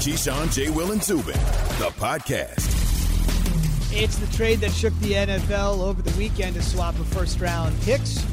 [0.00, 0.70] Keyshawn, J.
[0.70, 1.34] Will, and Zubin,
[1.78, 2.66] the podcast.
[3.92, 7.78] It's the trade that shook the NFL over the weekend to swap a first round
[7.82, 8.24] picks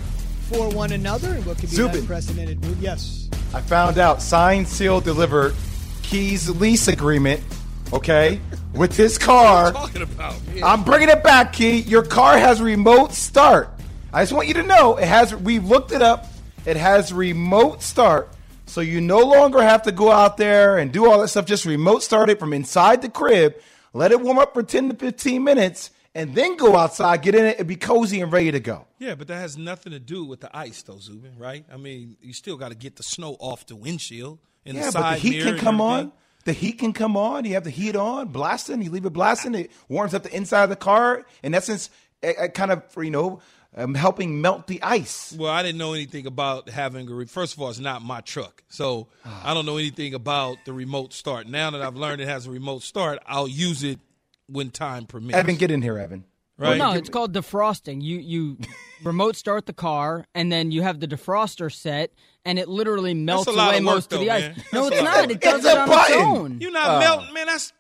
[0.50, 1.96] for one another and what could be Zubin.
[1.96, 2.82] an unprecedented move.
[2.82, 3.28] Yes.
[3.54, 5.56] I found out signed, sealed, delivered
[6.04, 7.44] Key's lease agreement,
[7.92, 8.40] okay,
[8.74, 9.74] with his car.
[9.74, 10.36] talking about?
[10.64, 11.80] I'm bringing it back, Key.
[11.80, 13.70] Your car has remote start.
[14.14, 15.36] I just want you to know it has.
[15.36, 16.28] We looked it up.
[16.66, 18.30] It has remote start,
[18.68, 21.46] so you no longer have to go out there and do all that stuff.
[21.46, 23.56] Just remote start it from inside the crib.
[23.94, 27.46] Let it warm up for 10 to 15 minutes, and then go outside, get in
[27.46, 28.86] it, and be cozy and ready to go.
[29.00, 31.38] Yeah, but that has nothing to do with the ice, though, Zubin.
[31.38, 31.66] Right?
[31.72, 35.00] I mean, you still got to get the snow off the windshield and Yeah, the
[35.00, 36.12] but the heat can come on.
[36.46, 37.44] The heat can come on.
[37.44, 38.82] You have the heat on, blasting.
[38.82, 39.56] You leave it blasting.
[39.56, 41.26] It warms up the inside of the car.
[41.44, 41.90] In essence,
[42.22, 43.42] it, it kind of you know
[43.76, 45.36] um, helping melt the ice.
[45.38, 47.14] Well, I didn't know anything about having a.
[47.14, 49.52] Re- First of all, it's not my truck, so Ah.
[49.52, 51.48] I don't know anything about the remote start.
[51.48, 54.00] Now that I've learned it has a remote start, I'll use it
[54.48, 55.38] when time permits.
[55.38, 56.24] Evan, get in here, Evan.
[56.58, 56.80] right?
[56.80, 58.02] Well, no, it's called defrosting.
[58.02, 58.58] You you
[59.04, 62.12] remote start the car, and then you have the defroster set,
[62.46, 64.56] and it literally melts away of work, most of though, the ice.
[64.74, 65.30] No, That's it's not.
[65.32, 66.14] It does It's it on button.
[66.16, 66.62] its own.
[66.62, 67.46] You're not melting, man.
[67.48, 67.74] That's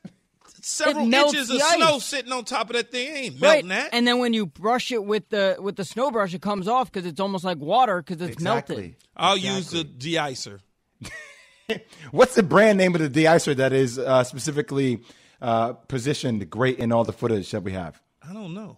[0.68, 3.08] several melts inches of the snow sitting on top of that thing.
[3.08, 3.90] It ain't Right, melting that.
[3.94, 6.92] and then when you brush it with the with the snow brush, it comes off
[6.92, 8.96] because it's almost like water because it's melted.
[9.16, 10.60] I'll use the de-icer.
[12.12, 15.02] What's the brand name of the de-icer that is uh, specifically
[15.42, 18.02] uh, positioned great in all the footage that we have?
[18.28, 18.78] I don't know.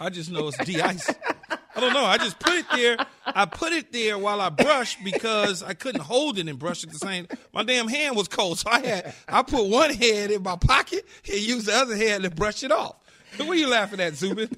[0.00, 1.08] I just know it's de-ice.
[1.76, 2.04] I don't know.
[2.04, 2.96] I just put it there.
[3.26, 6.90] I put it there while I brushed because I couldn't hold it and brush at
[6.90, 7.26] the same.
[7.52, 11.06] My damn hand was cold, so I had I put one hand in my pocket
[11.30, 12.96] and used the other hand to brush it off.
[13.38, 14.48] What are you laughing at, Zubin?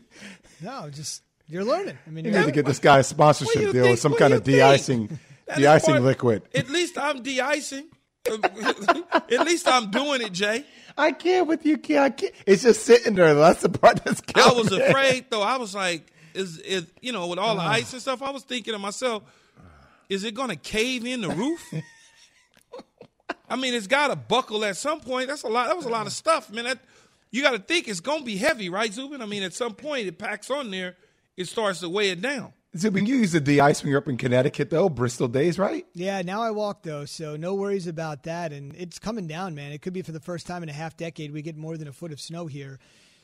[0.60, 1.96] No, just you're learning.
[2.06, 4.18] I mean, You need to get this guy a sponsorship deal think- with some what
[4.20, 4.56] kind of you think?
[4.58, 6.42] de-icing, That is de-icing part- liquid.
[6.54, 7.86] At least I'm de-icing.
[8.26, 10.64] at least I'm doing it, Jay.
[10.98, 11.98] I can't with you, Key.
[11.98, 12.32] I can't.
[12.46, 13.34] It's just sitting there.
[13.34, 14.50] That's the part that's killing.
[14.50, 14.80] I was me.
[14.80, 15.42] afraid though.
[15.42, 17.70] I was like, is is you know, with all the ah.
[17.70, 19.22] ice and stuff, I was thinking to myself,
[20.08, 21.62] is it gonna cave in the roof?
[23.48, 25.28] I mean, it's gotta buckle at some point.
[25.28, 26.64] That's a lot that was a lot of stuff, man.
[26.64, 26.78] That
[27.30, 29.22] you gotta think it's gonna be heavy, right, Zubin?
[29.22, 30.96] I mean, at some point it packs on there,
[31.36, 32.52] it starts to weigh it down.
[32.76, 35.86] Zubin, you use the de-ice when you're up in Connecticut, though, Bristol days, right?
[35.94, 38.52] Yeah, now I walk though, so no worries about that.
[38.52, 39.72] And it's coming down, man.
[39.72, 41.88] It could be for the first time in a half decade we get more than
[41.88, 42.78] a foot of snow here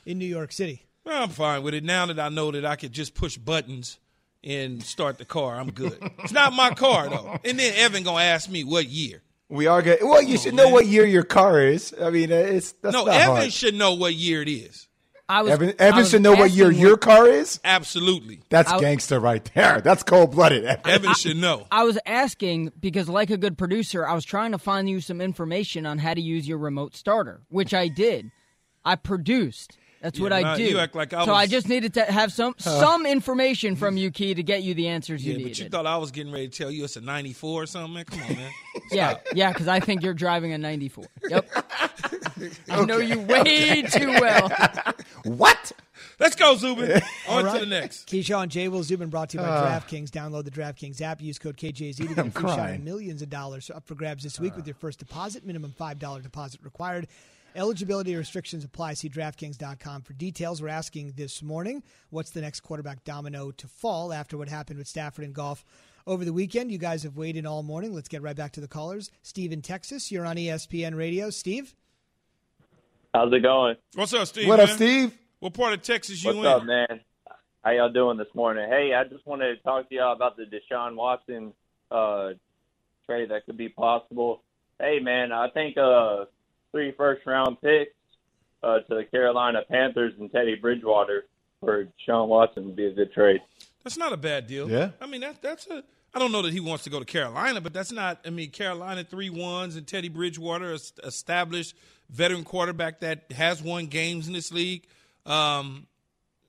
[0.05, 0.85] in New York City.
[1.05, 3.99] Well, I'm fine with it now that I know that I could just push buttons
[4.43, 5.59] and start the car.
[5.59, 5.97] I'm good.
[6.19, 7.39] it's not my car though.
[7.43, 9.21] And then Evan gonna ask me what year.
[9.49, 9.99] We are good.
[10.01, 11.93] Well, you should know what year your car is.
[12.01, 13.53] I mean, uh, it's that's No, not Evan hard.
[13.53, 14.87] should know what year it is.
[15.29, 17.59] I was Evan, I was should know what year asking your car is.
[17.63, 18.41] Absolutely.
[18.49, 19.79] That's I- gangster right there.
[19.81, 20.65] That's cold blooded.
[20.85, 21.65] Evan should know.
[21.71, 25.21] I was asking because, like a good producer, I was trying to find you some
[25.21, 28.31] information on how to use your remote starter, which I did.
[28.83, 29.77] I produced.
[30.03, 30.63] That's what Yeah, I I- do.
[30.63, 34.11] you act like I so I just needed to have some some information from you,
[34.11, 35.51] Key, to get you the answers you Yeah, needed.
[35.51, 37.93] but you thought I was getting ready to tell you it's a 94 or something,
[37.93, 38.03] man.
[38.03, 38.51] Come on, man.
[38.91, 41.05] yeah, yeah, because I think you're driving a '94.
[41.29, 41.49] Yep.
[42.69, 44.51] I know you way too well.
[45.23, 45.71] what?
[46.19, 47.01] Let's go, Zubin.
[47.29, 48.07] On to the next.
[48.09, 48.67] Keyshawn J.
[48.67, 49.79] Will Zubin brought to you by uh.
[49.79, 50.09] DraftKings.
[50.09, 51.21] Download the DraftKings app.
[51.21, 52.75] Use code KJZ to get a I'm free shot crying.
[52.75, 55.45] at millions of dollars up for grabs this week with your first deposit.
[55.45, 57.07] Minimum $5 deposit required.
[57.55, 58.95] Eligibility restrictions apply.
[58.95, 60.61] See DraftKings.com for details.
[60.61, 64.87] We're asking this morning what's the next quarterback domino to fall after what happened with
[64.87, 65.63] Stafford and Goff
[66.07, 66.71] over the weekend.
[66.71, 67.93] You guys have waited all morning.
[67.93, 69.11] Let's get right back to the callers.
[69.21, 71.29] Steve in Texas, you're on ESPN Radio.
[71.29, 71.75] Steve?
[73.13, 73.75] How's it going?
[73.93, 74.47] What's up, Steve?
[74.47, 74.75] What up, man?
[74.75, 75.17] Steve?
[75.39, 76.45] What part of Texas you What's in?
[76.45, 77.01] up, man?
[77.63, 78.67] How y'all doing this morning?
[78.67, 81.53] Hey, I just wanted to talk to y'all about the Deshaun Watson
[81.91, 82.31] uh,
[83.05, 84.41] trade that could be possible.
[84.79, 86.25] Hey, man, I think uh,
[86.73, 87.93] three first round picks
[88.61, 91.25] uh, to the Carolina Panthers and Teddy Bridgewater
[91.61, 93.39] for Deshaun Watson would be a good trade.
[93.83, 94.69] That's not a bad deal.
[94.69, 94.89] Yeah.
[94.99, 95.83] I mean, that, that's a.
[96.15, 98.19] I don't know that he wants to go to Carolina, but that's not.
[98.25, 101.75] I mean, Carolina three ones and Teddy Bridgewater, es- established
[102.09, 104.85] veteran quarterback that has won games in this league.
[105.25, 105.87] Um,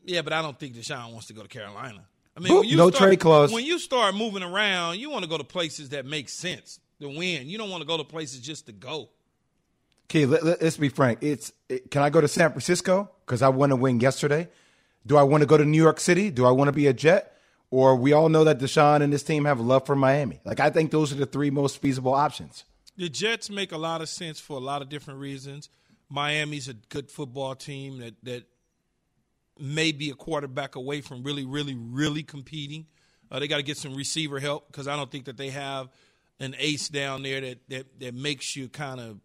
[0.05, 2.05] yeah, but I don't think Deshaun wants to go to Carolina.
[2.37, 3.53] I mean, Boop, when you no start, trade clause.
[3.53, 7.09] When you start moving around, you want to go to places that make sense to
[7.09, 7.49] win.
[7.49, 9.09] You don't want to go to places just to go.
[10.05, 11.21] Okay, let, us be frank.
[11.23, 14.49] It's it, can I go to San Francisco because I want to win yesterday?
[15.07, 16.31] Do I want to go to New York City?
[16.31, 17.31] Do I want to be a Jet?
[17.71, 20.41] Or we all know that Deshaun and his team have love for Miami.
[20.45, 22.65] Like I think those are the three most feasible options.
[22.97, 25.69] The Jets make a lot of sense for a lot of different reasons.
[26.09, 28.45] Miami's a good football team that that
[29.59, 32.87] may be a quarterback away from really, really, really competing.
[33.31, 35.89] Uh, they got to get some receiver help because I don't think that they have
[36.39, 39.19] an ace down there that that, that makes you kind of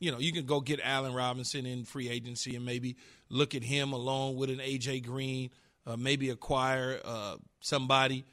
[0.00, 2.96] you know, you can go get Allen Robinson in free agency and maybe
[3.28, 5.50] look at him along with an AJ Green,
[5.86, 8.24] uh, maybe acquire uh, somebody.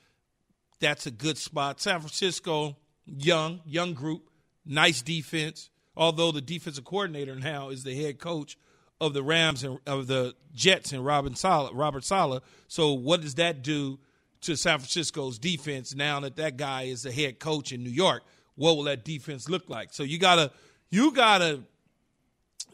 [0.79, 1.79] That's a good spot.
[1.79, 4.29] San Francisco, young, young group,
[4.65, 5.69] nice defense.
[5.95, 8.57] Although the defensive coordinator now is the head coach
[8.99, 12.41] of the Rams and of the Jets and Robin Saleh, Robert Saleh.
[12.67, 13.99] So what does that do
[14.41, 18.23] to San Francisco's defense now that that guy is the head coach in New York?
[18.55, 19.93] What will that defense look like?
[19.93, 20.51] So you gotta
[20.93, 21.61] you gotta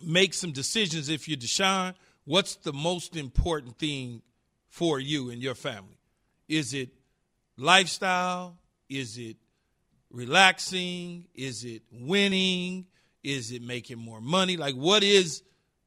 [0.01, 1.93] make some decisions if you're Deshaun.
[2.25, 4.21] What's the most important thing
[4.67, 5.97] for you and your family?
[6.47, 6.89] Is it
[7.57, 8.57] lifestyle?
[8.89, 9.37] Is it
[10.11, 11.25] relaxing?
[11.33, 12.85] Is it winning?
[13.23, 14.57] Is it making more money?
[14.57, 15.41] Like what is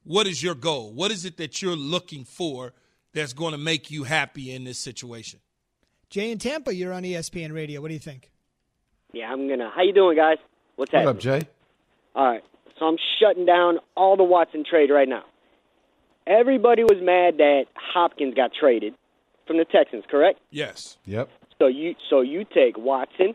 [0.04, 0.92] what is your goal?
[0.92, 2.72] What is it that you're looking for
[3.12, 5.38] that's going to make you happy in this situation?
[6.10, 7.80] Jay in Tampa, you're on ESPN Radio.
[7.80, 8.30] What do you think?
[9.12, 9.70] Yeah, I'm gonna.
[9.74, 10.38] How you doing, guys?
[10.76, 11.16] What's What happening?
[11.16, 11.48] up, Jay?
[12.14, 12.44] All right,
[12.78, 15.24] so I'm shutting down all the Watson trade right now.
[16.26, 18.94] Everybody was mad that Hopkins got traded
[19.46, 20.38] from the Texans, correct?
[20.50, 20.98] Yes.
[21.06, 21.30] Yep.
[21.58, 23.34] So you so you take Watson.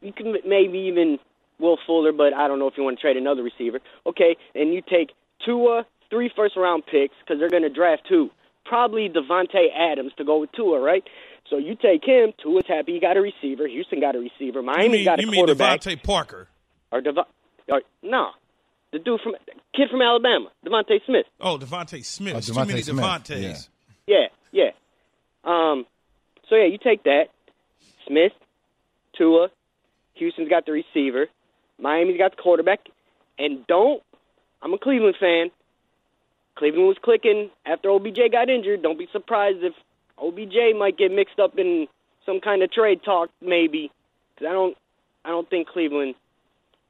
[0.00, 1.18] You can maybe even
[1.58, 3.80] Will Fuller, but I don't know if you want to trade another receiver.
[4.06, 5.10] Okay, and you take
[5.44, 8.30] Tua, three first round picks because they're going to draft two.
[8.64, 11.02] Probably Davante Adams to go with Tua, right?
[11.48, 12.32] So you take him.
[12.42, 13.66] Tua's happy he got a receiver.
[13.66, 14.60] Houston got a receiver.
[14.60, 15.80] You Miami mean, got a you mean quarterback.
[15.80, 16.48] DeVante Parker?
[16.92, 17.18] Or Dev-
[17.68, 18.30] or no,
[18.92, 19.34] the dude from
[19.74, 21.26] kid from Alabama, DeVonta Smith.
[21.40, 22.34] Oh, DeVonta Smith.
[22.34, 23.68] Oh, It's Too many Smith, Devontaes.
[24.06, 24.70] Yeah, yeah.
[25.44, 25.86] Um,
[26.48, 27.26] so yeah, you take that.
[28.06, 28.32] Smith,
[29.16, 29.48] Tua,
[30.14, 31.26] Houston's got the receiver,
[31.78, 32.80] Miami's got the quarterback,
[33.38, 34.02] and don't.
[34.62, 35.50] I'm a Cleveland fan.
[36.56, 38.82] Cleveland was clicking after OBJ got injured.
[38.82, 39.72] Don't be surprised if
[40.18, 41.86] OBJ might get mixed up in
[42.26, 43.90] some kind of trade talk, maybe.
[44.34, 44.76] Because I don't,
[45.24, 46.16] I don't think Cleveland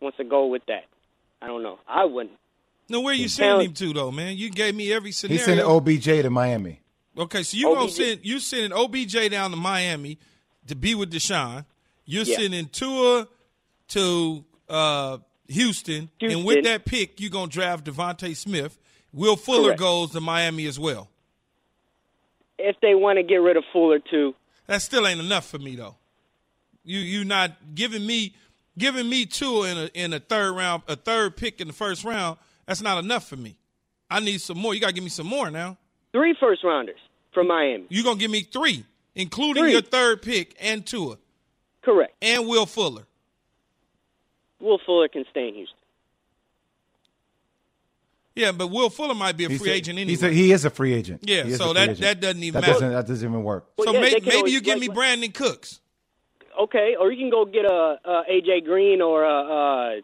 [0.00, 0.84] wants to go with that.
[1.42, 1.78] I don't know.
[1.88, 2.36] I wouldn't.
[2.88, 4.36] No, where you sending him to though, man?
[4.36, 5.44] You gave me every He scenario.
[5.44, 6.80] sent OBJ to Miami.
[7.16, 7.92] Okay, so you gonna OBJ.
[7.92, 10.18] send you sending OBJ down to Miami
[10.66, 11.64] to be with Deshaun.
[12.04, 12.36] You're Yeah.
[12.38, 13.28] sending Tua
[13.88, 15.18] to uh,
[15.48, 18.78] Houston, and with that pick, you're gonna draft DeVonta Smith.
[19.12, 19.80] Will Fuller Correct.
[19.80, 21.08] goes to Miami as well.
[22.58, 24.34] If they want to get rid of Fuller too,
[24.66, 25.96] That still ain't enough for me though.
[26.84, 28.34] You you not giving me
[28.78, 32.04] giving me two in a in a third round a third pick in the first
[32.04, 32.38] round.
[32.66, 33.56] That's not enough for me.
[34.10, 34.74] I need some more.
[34.74, 35.76] You gotta give me some more now.
[36.12, 36.98] three first rounders
[37.32, 37.86] from Miami.
[37.88, 38.84] You're gonna give me three,
[39.14, 39.72] including Three.
[39.72, 41.16] your third pick and Tua
[41.82, 42.12] Correct.
[42.22, 43.06] and Will Fuller.
[44.60, 45.76] Will Fuller can stay in Houston.
[48.36, 50.10] Yeah, but Will Fuller might be a He's free a- agent anyway.
[50.10, 51.22] He's a, he is a free agent.
[51.24, 52.00] Yeah, He so that- agent.
[52.00, 52.72] that doesn't even that matter.
[52.74, 53.66] Doesn't, that doesn't even work.
[53.76, 55.79] Well, so yeah, may, maybe always- you give me like- Brandin Cooks.
[56.60, 60.00] Okay, or you can go get a, a AJ Green or a, uh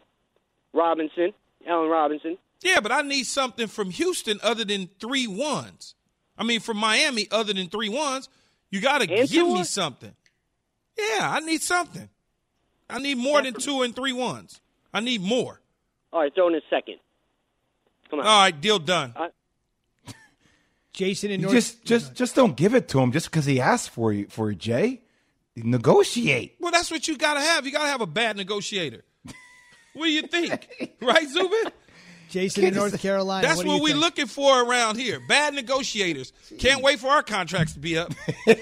[0.73, 1.33] Robinson,
[1.67, 2.37] Allen Robinson.
[2.61, 5.93] Yeah, but I need something from Houston other than three ones.
[6.37, 8.29] I mean, from Miami other than three ones.
[8.69, 9.65] You got to give me Tua?
[9.65, 10.13] something.
[10.97, 12.09] Yeah, I need something.
[12.89, 14.59] I need more than two and three ones.
[14.93, 15.61] I need more.
[16.11, 16.95] All right, throw in a second.
[18.09, 18.25] Come on.
[18.27, 19.13] All right, deal done.
[20.93, 21.55] Jason in You North.
[21.55, 24.49] just just just don't give it to him just because he asked for you for
[24.51, 25.01] it, Jay.
[25.63, 26.55] Negotiate.
[26.59, 27.65] Well, that's what you got to have.
[27.65, 29.03] You got to have a bad negotiator.
[29.93, 30.67] what do you think?
[31.01, 31.71] right, Zubin?
[32.29, 33.47] Jason in North Carolina.
[33.47, 34.01] That's what, what we're think?
[34.01, 35.19] looking for around here.
[35.27, 36.33] Bad negotiators.
[36.59, 38.13] Can't wait for our contracts to be up.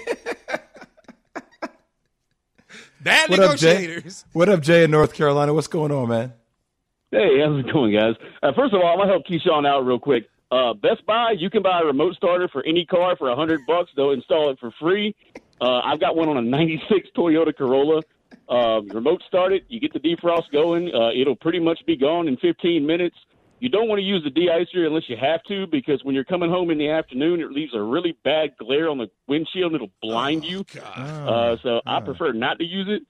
[3.00, 3.74] Bad What up, Jay?
[3.74, 4.24] negotiators.
[4.32, 5.54] What up, Jay in North Carolina?
[5.54, 6.32] What's going on, man?
[7.12, 8.14] Hey, how's it going, guys?
[8.42, 10.28] Uh, first of all, I'm gonna help Keyshawn out real quick.
[10.50, 13.60] Uh, Best Buy, you can buy a remote starter for any car for a hundred
[13.66, 13.90] bucks.
[13.94, 15.14] They'll install it for free.
[15.60, 18.02] Uh, I've got one on a '96 Toyota Corolla.
[18.48, 19.64] Uh, remote start it.
[19.68, 20.94] You get the defrost going.
[20.94, 23.16] Uh, it'll pretty much be gone in 15 minutes.
[23.58, 26.50] You don't want to use the de-icer unless you have to, because when you're coming
[26.50, 29.72] home in the afternoon, it leaves a really bad glare on the windshield.
[29.72, 30.62] and It'll blind you.
[31.26, 33.02] Uh, so I prefer not to use it.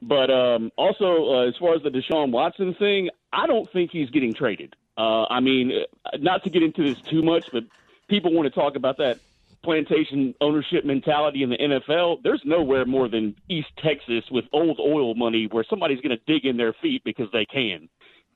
[0.00, 4.08] But um, also, uh, as far as the Deshaun Watson thing, I don't think he's
[4.10, 4.76] getting traded.
[4.96, 5.72] Uh, I mean,
[6.06, 7.64] uh, not to get into this too much, but
[8.06, 9.18] people want to talk about that
[9.62, 12.22] plantation ownership mentality in the NFL.
[12.22, 16.46] There's nowhere more than East Texas with old oil money where somebody's going to dig
[16.46, 17.88] in their feet because they can.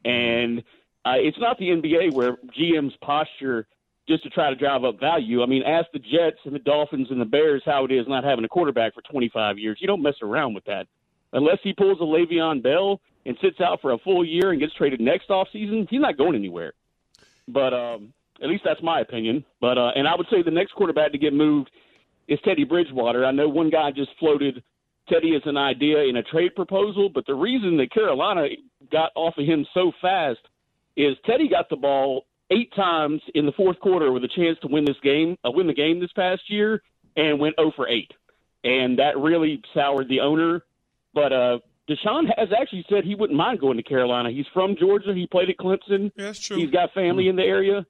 [0.04, 0.60] And
[1.04, 3.66] uh, it's not the NBA where GM's posture
[4.08, 5.42] just to try to drive up value.
[5.42, 8.24] I mean, ask the Jets and the Dolphins and the Bears how it is not
[8.24, 9.78] having a quarterback for 25 years.
[9.80, 10.86] You don't mess around with that.
[11.32, 14.74] Unless he pulls a Le'Veon Bell and sits out for a full year and gets
[14.74, 16.72] traded next offseason, he's not going anywhere.
[17.48, 18.12] But um,
[18.42, 19.44] at least that's my opinion.
[19.60, 21.70] But uh, and I would say the next quarterback to get moved
[22.28, 23.24] is Teddy Bridgewater.
[23.24, 24.62] I know one guy just floated
[25.08, 28.46] Teddy as an idea in a trade proposal, but the reason that Carolina
[28.90, 30.38] got off of him so fast
[30.96, 34.68] is Teddy got the ball eight times in the fourth quarter with a chance to
[34.68, 36.82] win this game, uh, win the game this past year,
[37.16, 38.10] and went 0 for 8,
[38.64, 40.64] and that really soured the owner.
[41.14, 41.58] But uh,
[41.88, 44.30] Deshaun has actually said he wouldn't mind going to Carolina.
[44.30, 45.14] He's from Georgia.
[45.14, 46.12] He played at Clemson.
[46.16, 46.56] Yeah, that's true.
[46.56, 47.84] He's got family in the area,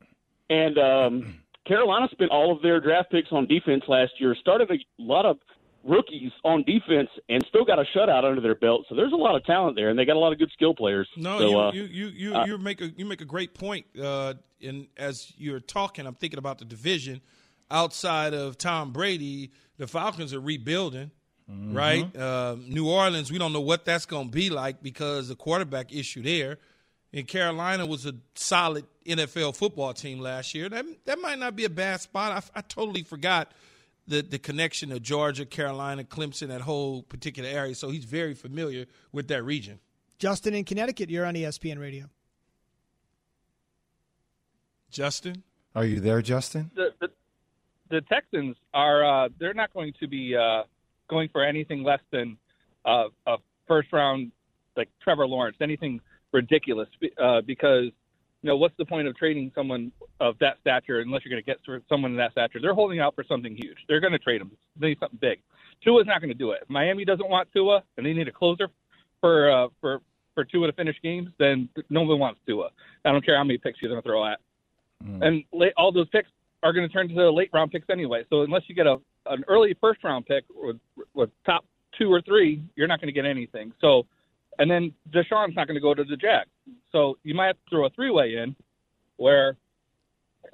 [0.53, 1.35] and um,
[1.67, 4.35] Carolina spent all of their draft picks on defense last year.
[4.41, 5.39] Started a lot of
[5.85, 8.85] rookies on defense and still got a shutout under their belt.
[8.89, 10.75] So there's a lot of talent there, and they got a lot of good skill
[10.75, 11.09] players.
[11.17, 13.55] No, so, you, uh, you you you uh, you make a you make a great
[13.55, 13.87] point.
[14.01, 17.21] Uh, and as you're talking, I'm thinking about the division
[17.71, 19.53] outside of Tom Brady.
[19.79, 21.11] The Falcons are rebuilding,
[21.49, 22.15] right?
[22.15, 25.93] Uh, New Orleans, we don't know what that's going to be like because the quarterback
[25.93, 26.59] issue there.
[27.15, 30.69] And Carolina was a solid NFL football team last year.
[30.69, 32.33] That that might not be a bad spot.
[32.55, 33.53] I, I totally forgot
[34.07, 37.75] the the connection of Georgia, Carolina, Clemson, that whole particular area.
[37.75, 39.81] So he's very familiar with that region.
[40.19, 42.07] Justin in Connecticut, you're on ESPN Radio.
[44.91, 45.43] Justin.
[45.75, 46.71] Are you there, Justin?
[46.75, 47.09] the, the
[47.91, 50.63] the Texans are uh, they're not going to be uh,
[51.09, 52.39] going for anything less than
[52.85, 53.37] uh, a
[53.69, 54.33] first round
[54.77, 56.01] like Trevor Lawrence, anything
[56.33, 56.89] ridiculous
[57.23, 61.31] uh, because you know what's the point of trading someone of that stature unless you're
[61.31, 61.59] going to get
[61.89, 62.59] someone of that stature?
[62.61, 63.79] They're holding out for something huge.
[63.89, 64.51] They're going to trade him.
[64.79, 65.41] They need something big.
[65.85, 66.61] Tua's not going to do it.
[66.63, 68.69] If Miami doesn't want Tua and they need a closer
[69.21, 70.01] for uh, for
[70.35, 72.71] for Tua to finish games, then no one wants Tua.
[73.05, 74.39] I don't care how many picks you're going to throw at
[75.21, 76.29] and late, all those picks
[76.63, 78.25] are going to turn to late round picks anyway.
[78.31, 78.97] So unless you get a
[79.27, 80.79] an early first round pick with
[81.15, 81.65] with top
[81.99, 83.73] two or three, you're not going to get anything.
[83.81, 84.07] So,
[84.59, 86.51] and then Deshaun's not going to go to the Jags.
[86.91, 88.55] So you might have to throw a three way in
[89.17, 89.57] where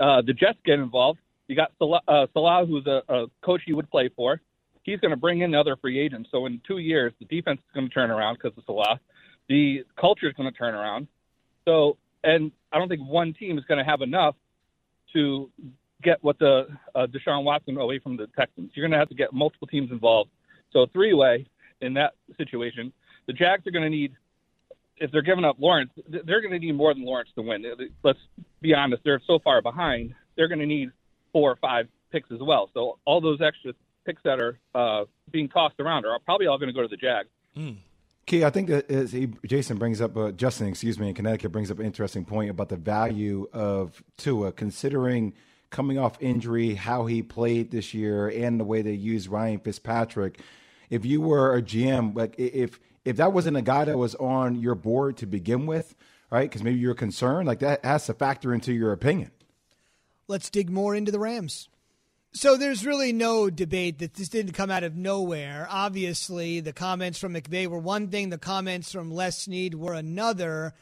[0.00, 1.18] uh, the Jets get involved.
[1.48, 4.40] You got Saleh, uh, Saleh who's a, a coach you would play for.
[4.82, 6.30] He's going to bring in other free agents.
[6.30, 8.98] So in two years, the defense is going to turn around because of Saleh.
[9.48, 11.08] The culture is going to turn around.
[11.64, 14.34] So, and I don't think one team is going to have enough
[15.14, 15.50] to
[16.02, 18.70] get what the uh, Deshaun Watson away from the Texans.
[18.74, 20.30] You're going to have to get multiple teams involved.
[20.72, 21.46] So three way
[21.80, 22.92] in that situation,
[23.28, 24.14] the Jags are going to need.
[24.96, 27.64] If they're giving up Lawrence, they're going to need more than Lawrence to win.
[28.02, 28.18] Let's
[28.60, 30.14] be honest; they're so far behind.
[30.34, 30.90] They're going to need
[31.32, 32.68] four or five picks as well.
[32.74, 36.68] So all those extra picks that are uh, being tossed around are probably all going
[36.68, 37.28] to go to the Jags.
[38.26, 41.50] Key, I think that is, he, Jason brings up, uh, Justin, excuse me, in Connecticut
[41.50, 45.32] brings up an interesting point about the value of Tua, considering
[45.70, 50.40] coming off injury, how he played this year, and the way they used Ryan Fitzpatrick.
[50.90, 52.78] If you were a GM, like if
[53.08, 55.94] if that wasn't a guy that was on your board to begin with,
[56.30, 56.42] right?
[56.42, 59.30] Because maybe you're concerned, like that has to factor into your opinion.
[60.26, 61.70] Let's dig more into the Rams.
[62.32, 65.66] So there's really no debate that this didn't come out of nowhere.
[65.70, 70.74] Obviously, the comments from McVay were one thing, the comments from Les Snead were another.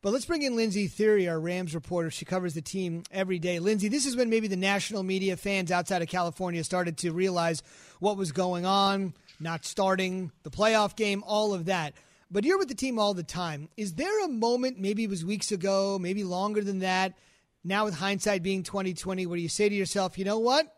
[0.00, 2.10] But let's bring in Lindsey Thiry, our Rams reporter.
[2.10, 3.58] She covers the team every day.
[3.58, 7.62] Lindsey, this is when maybe the national media fans outside of California started to realize
[8.00, 11.94] what was going on, not starting the playoff game, all of that.
[12.30, 13.68] But you're with the team all the time.
[13.76, 17.14] Is there a moment, maybe it was weeks ago, maybe longer than that,
[17.62, 20.74] now with hindsight being 2020, where you say to yourself, you know what?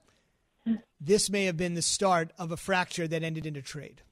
[1.00, 4.02] This may have been the start of a fracture that ended in a trade.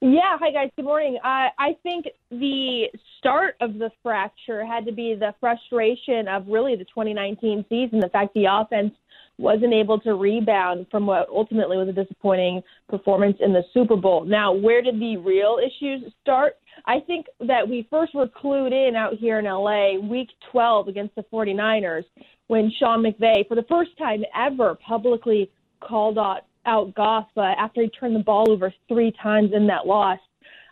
[0.00, 0.70] Yeah, hi guys.
[0.76, 1.16] Good morning.
[1.16, 6.76] Uh, I think the start of the fracture had to be the frustration of really
[6.76, 8.00] the 2019 season.
[8.00, 8.92] The fact the offense
[9.38, 14.24] wasn't able to rebound from what ultimately was a disappointing performance in the Super Bowl.
[14.24, 16.54] Now, where did the real issues start?
[16.86, 21.14] I think that we first were clued in out here in LA week 12 against
[21.14, 22.04] the 49ers
[22.46, 25.50] when Sean McVay, for the first time ever, publicly
[25.80, 29.86] called out, out Goff uh, after he turned the ball over three times in that
[29.86, 30.18] loss.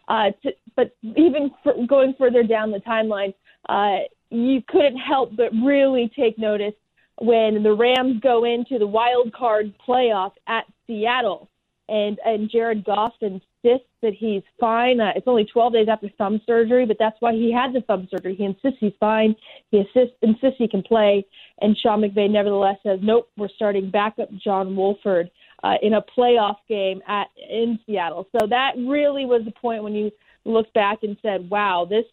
[0.09, 3.33] Uh, to, but even for going further down the timeline,
[3.69, 6.75] uh, you couldn't help but really take notice
[7.23, 11.49] when the Rams go into the wild card playoff at Seattle,
[11.89, 15.01] and and Jared Goff insists that he's fine.
[15.01, 18.09] Uh, it's only 12 days after thumb surgery, but that's why he had the thumb
[18.11, 18.35] surgery.
[18.35, 19.37] He insists he's fine.
[19.71, 21.25] He insists, insists he can play,
[21.61, 25.31] and Sean McVay nevertheless says, "Nope, we're starting backup John Wolford."
[25.63, 29.95] Uh, in a playoff game at in Seattle, so that really was the point when
[29.95, 30.11] you
[30.45, 32.05] looked back and said, "Wow, this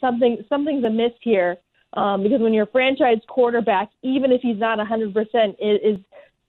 [0.00, 1.58] something something's amiss here."
[1.92, 6.04] Um, because when your franchise quarterback, even if he's not 100%, is, is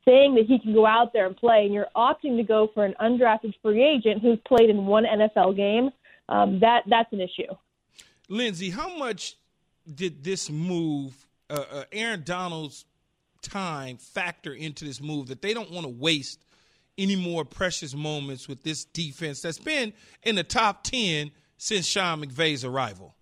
[0.05, 2.85] saying that he can go out there and play, and you're opting to go for
[2.85, 5.91] an undrafted free agent who's played in one NFL game,
[6.29, 7.53] um, that that's an issue.
[8.29, 9.35] Lindsey, how much
[9.93, 11.13] did this move,
[11.49, 12.85] uh, uh, Aaron Donald's
[13.41, 16.43] time, factor into this move that they don't want to waste
[16.97, 22.23] any more precious moments with this defense that's been in the top 10 since Sean
[22.23, 23.15] McVay's arrival?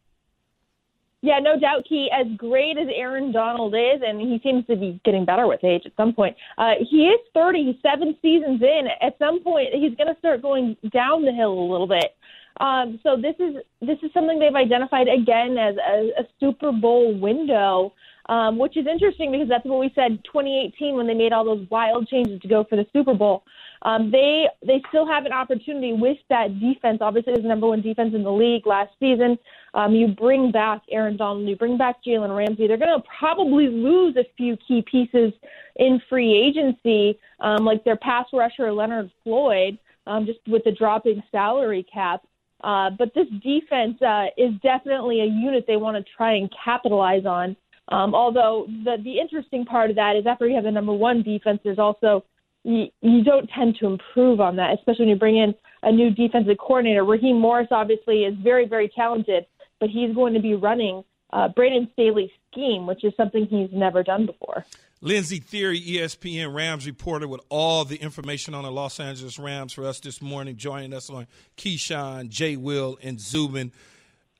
[1.25, 1.85] Yeah, no doubt.
[1.89, 5.63] He, as great as Aaron Donald is, and he seems to be getting better with
[5.63, 6.35] age at some point.
[6.59, 7.63] Uh, he is 30.
[7.65, 8.81] He's seven seasons in.
[9.01, 12.15] At some point, he's going to start going down the hill a little bit.
[12.59, 17.17] Um, so this is this is something they've identified again as a, a Super Bowl
[17.19, 17.91] window,
[18.27, 21.67] um, which is interesting because that's what we said 2018 when they made all those
[21.69, 23.43] wild changes to go for the Super Bowl.
[23.81, 26.99] Um, they they still have an opportunity with that defense.
[27.01, 29.37] Obviously, it was the number one defense in the league last season.
[29.75, 32.67] Um, you bring back Aaron Donald, you bring back Jalen Ramsey.
[32.67, 35.33] They're going to probably lose a few key pieces
[35.75, 39.77] in free agency, um, like their pass rusher Leonard Floyd,
[40.07, 42.23] um, just with the dropping salary cap.
[42.63, 47.25] Uh, but this defense uh, is definitely a unit they want to try and capitalize
[47.25, 47.55] on.
[47.89, 51.21] Um, although the the interesting part of that is after you have the number one
[51.21, 52.23] defense, there's also
[52.63, 56.09] you, you don't tend to improve on that, especially when you bring in a new
[56.09, 57.05] defensive coordinator.
[57.05, 59.45] Raheem Morris obviously is very very talented,
[59.79, 64.01] but he's going to be running uh, Brandon Staley's scheme, which is something he's never
[64.01, 64.65] done before.
[65.01, 69.85] Lindsey Thiry, ESPN Rams reporter, with all the information on the Los Angeles Rams for
[69.85, 71.27] us this morning, joining us on
[71.57, 73.71] Keyshawn, Jay Will, and Zubin.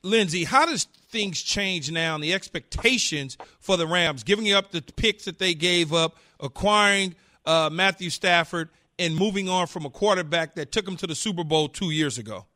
[0.06, 4.82] Lindsey, how does things change now and the expectations for the Rams, giving up the
[4.82, 10.54] picks that they gave up, acquiring uh, Matthew Stafford, and moving on from a quarterback
[10.54, 12.46] that took them to the Super Bowl two years ago?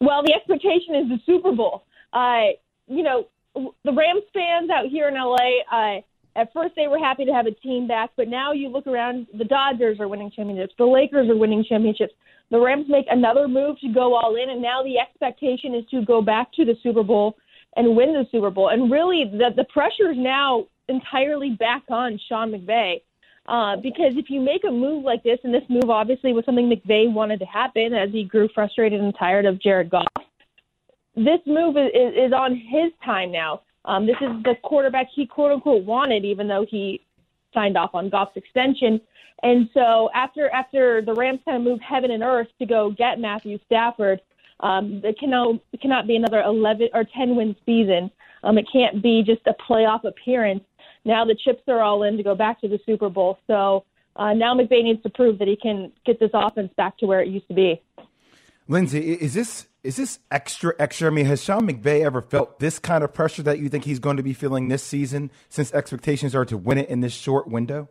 [0.00, 1.84] Well, the expectation is the Super Bowl.
[2.12, 2.54] Uh,
[2.86, 6.00] you know, the Rams fans out here in LA, uh,
[6.36, 9.26] at first they were happy to have a team back, but now you look around,
[9.36, 12.14] the Dodgers are winning championships, the Lakers are winning championships.
[12.50, 16.04] The Rams make another move to go all in, and now the expectation is to
[16.04, 17.36] go back to the Super Bowl
[17.76, 18.68] and win the Super Bowl.
[18.68, 23.00] And really, the the pressure is now entirely back on Sean McVay.
[23.46, 26.70] Uh, because if you make a move like this, and this move obviously was something
[26.70, 30.06] McVay wanted to happen as he grew frustrated and tired of Jared Goff,
[31.14, 33.60] this move is, is, is on his time now.
[33.84, 37.04] Um, this is the quarterback he quote unquote wanted, even though he
[37.52, 39.00] signed off on Goff's extension.
[39.42, 43.18] And so after after the Rams kind of moved heaven and earth to go get
[43.18, 44.20] Matthew Stafford,
[44.60, 48.10] um, it cannot cannot be another 11 or 10 win season.
[48.42, 50.64] Um, it can't be just a playoff appearance.
[51.04, 53.38] Now the chips are all in to go back to the Super Bowl.
[53.46, 53.84] So
[54.16, 57.20] uh, now McVay needs to prove that he can get this offense back to where
[57.20, 57.82] it used to be.
[58.68, 61.08] Lindsey, is this is this extra extra?
[61.08, 63.98] I mean, has Sean McVay ever felt this kind of pressure that you think he's
[63.98, 67.46] going to be feeling this season, since expectations are to win it in this short
[67.46, 67.88] window?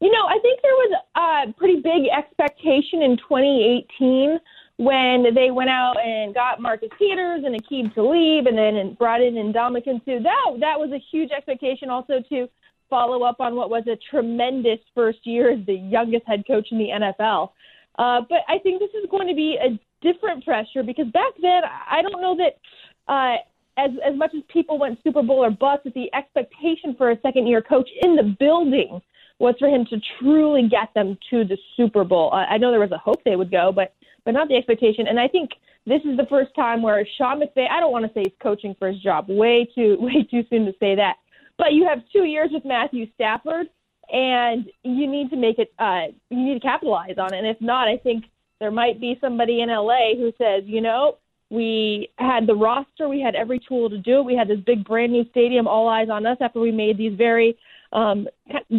[0.00, 4.40] You know, I think there was a pretty big expectation in 2018
[4.78, 9.34] when they went out and got Marcus Peters and Aqib Talib and then brought in
[9.34, 10.22] Ndamukong Suh.
[10.22, 12.48] That that was a huge expectation also to
[12.88, 16.78] follow up on what was a tremendous first year as the youngest head coach in
[16.78, 17.50] the NFL.
[17.98, 21.62] Uh, but I think this is going to be a different pressure because back then
[21.90, 23.36] I don't know that uh,
[23.76, 27.20] as as much as people went Super Bowl or bust, that the expectation for a
[27.20, 29.00] second year coach in the building
[29.38, 32.30] was for him to truly get them to the Super Bowl.
[32.32, 35.06] I, I know there was a hope they would go, but but not the expectation.
[35.08, 35.50] And I think
[35.86, 37.68] this is the first time where Sean McVay.
[37.70, 39.26] I don't want to say he's coaching for his job.
[39.28, 41.16] Way too way too soon to say that.
[41.58, 43.66] But you have two years with Matthew Stafford,
[44.12, 45.72] and you need to make it.
[45.78, 47.38] Uh, you need to capitalize on it.
[47.38, 48.24] And if not, I think
[48.60, 51.16] there might be somebody in LA who says, you know,
[51.50, 54.24] we had the roster, we had every tool to do it.
[54.24, 57.16] We had this big brand new stadium, all eyes on us after we made these
[57.16, 57.58] very
[57.92, 58.28] um,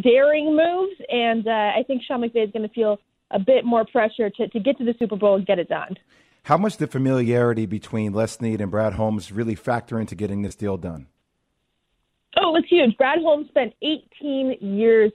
[0.01, 2.97] daring moves, and uh, I think Sean McVay is going to feel
[3.31, 5.97] a bit more pressure to, to get to the Super Bowl and get it done.
[6.43, 10.41] How much did the familiarity between Les Snead and Brad Holmes really factor into getting
[10.41, 11.07] this deal done?
[12.37, 12.97] Oh, it was huge.
[12.97, 15.11] Brad Holmes spent 18 years,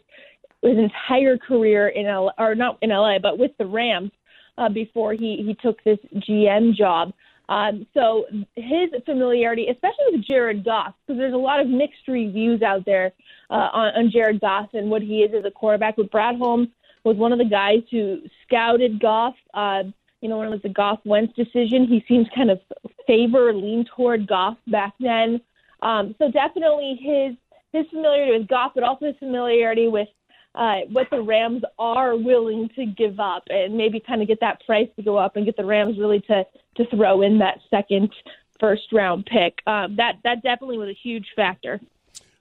[0.63, 4.13] his entire career in LA, or not in LA, but with the Rams
[4.59, 7.13] uh, before he, he took this GM job.
[7.49, 12.63] Um, so his familiarity, especially with Jared Goff, because there's a lot of mixed reviews
[12.63, 13.13] out there
[13.51, 15.97] uh, on, on Jared Goff and what he is as a quarterback.
[15.97, 16.69] With Brad Holmes
[17.05, 19.35] was one of the guys who scouted Goff.
[19.55, 19.85] Uh,
[20.21, 22.59] you know, when it was the Goff Wentz decision, he seems kind of
[23.07, 25.41] favor lean toward Goff back then.
[25.83, 27.37] Um, so definitely his
[27.73, 30.09] his familiarity with Goff, but also his familiarity with
[30.57, 34.65] uh, what the Rams are willing to give up, and maybe kind of get that
[34.65, 36.45] price to go up and get the Rams really to
[36.77, 38.11] to throw in that second
[38.59, 39.59] first round pick.
[39.67, 41.81] Um, that that definitely was a huge factor.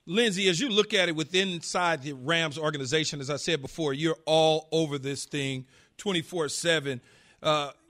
[0.07, 3.91] Lindsey, as you look at it within inside the Rams organization, as I said before,
[3.91, 5.65] you're all over this thing
[5.97, 7.01] 24 uh, 7.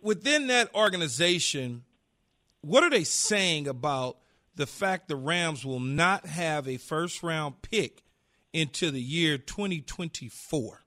[0.01, 1.83] Within that organization,
[2.61, 4.17] what are they saying about
[4.55, 8.01] the fact the Rams will not have a first round pick
[8.55, 10.81] into the year 2024?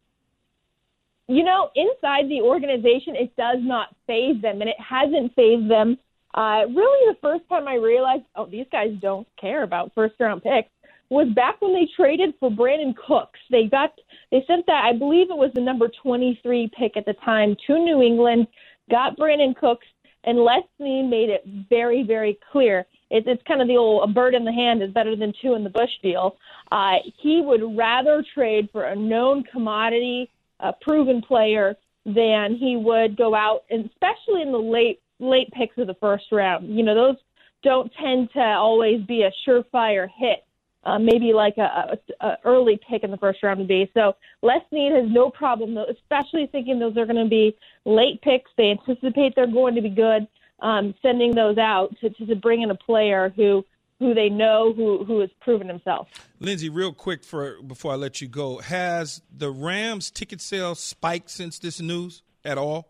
[1.28, 5.98] You know, inside the organization, it does not faze them, and it hasn't fazed them
[6.34, 10.42] Uh, really, the first time I realized, oh, these guys don't care about first round
[10.42, 10.70] picks
[11.10, 13.40] was back when they traded for Brandin Cooks.
[13.50, 13.92] They got
[14.30, 17.78] they sent that I believe it was the number 23 pick at the time to
[17.78, 18.46] New England,
[18.90, 19.86] got Brandin Cooks,
[20.24, 22.86] and Les Snead made it very very clear.
[23.10, 25.54] It's it's kind of the old a bird in the hand is better than two
[25.54, 26.36] in the bush deal.
[26.70, 33.16] Uh, he would rather trade for a known commodity, a proven player, than he would
[33.16, 36.74] go out, and especially in the late late picks of the first round.
[36.74, 37.16] You know those
[37.62, 40.44] don't tend to always be a surefire hit
[40.84, 43.90] uh, maybe like a, a, a early pick in the first round would be.
[43.94, 48.50] So Les Snead has no problem, especially thinking those are going to be late picks.
[48.56, 50.26] They anticipate they're going to be good.
[50.60, 53.64] Um, sending those out to, to, to bring in a player who
[53.98, 56.08] who they know who who has proven himself.
[56.40, 61.30] Lindsey, real quick for before I let you go, has the Rams ticket sales spiked
[61.30, 62.88] since this news at all?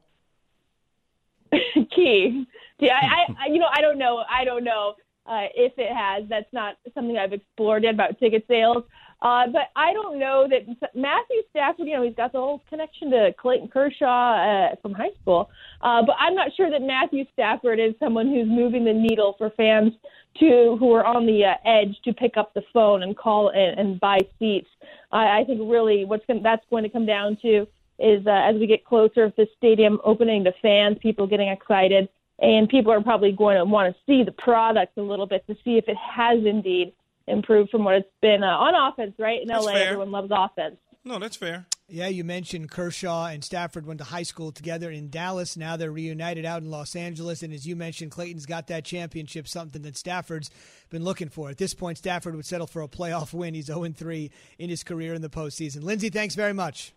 [1.52, 2.46] Key,
[2.78, 4.94] yeah, I, I you know I don't know I don't know
[5.26, 6.24] uh, if it has.
[6.28, 8.84] That's not something I've explored yet about ticket sales.
[9.20, 10.62] Uh, but I don't know that
[10.94, 15.10] Matthew Stafford, you know, he's got the whole connection to Clayton Kershaw uh, from high
[15.20, 15.50] school.
[15.80, 19.50] Uh, but I'm not sure that Matthew Stafford is someone who's moving the needle for
[19.56, 19.92] fans
[20.38, 23.78] to who are on the uh, edge to pick up the phone and call and,
[23.80, 24.68] and buy seats.
[25.10, 27.66] I, I think really what's going, that's going to come down to
[27.98, 32.08] is uh, as we get closer the stadium opening to fans, people getting excited
[32.40, 35.54] and people are probably going to want to see the product a little bit to
[35.64, 36.92] see if it has indeed
[37.28, 39.14] improved from what it's been uh, on offense.
[39.18, 39.84] Right in That's LA, fair.
[39.88, 40.76] everyone loves offense.
[41.04, 41.66] No, that's fair.
[41.90, 45.56] Yeah, you mentioned Kershaw and Stafford went to high school together in Dallas.
[45.56, 47.42] Now they're reunited out in Los Angeles.
[47.42, 50.50] And as you mentioned, Clayton's got that championship, something that Stafford's
[50.90, 51.48] been looking for.
[51.48, 53.54] At this point, Stafford would settle for a playoff win.
[53.54, 55.82] He's 0 3 in his career in the postseason.
[55.82, 56.92] Lindsey, thanks very much.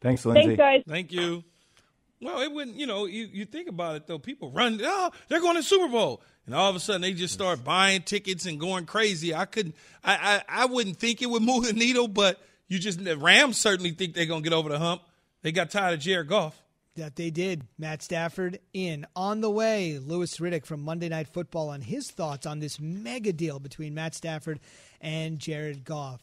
[0.00, 0.56] Thanks, Lindsey.
[0.56, 0.82] Thanks, guys.
[0.88, 1.44] Thank you.
[2.20, 4.18] Well, it wouldn't, you know, you, you think about it though.
[4.18, 7.32] People run, oh, they're going to Super Bowl, and all of a sudden they just
[7.34, 9.34] start buying tickets and going crazy.
[9.34, 13.02] I couldn't, I, I, I wouldn't think it would move the needle, but you just
[13.02, 15.02] the Rams certainly think they're going to get over the hump.
[15.42, 16.60] They got tired of Jared Goff.
[16.98, 17.62] That they did.
[17.78, 19.06] Matt Stafford in.
[19.14, 23.32] On the way, Louis Riddick from Monday Night Football on his thoughts on this mega
[23.32, 24.58] deal between Matt Stafford
[25.00, 26.20] and Jared Goff.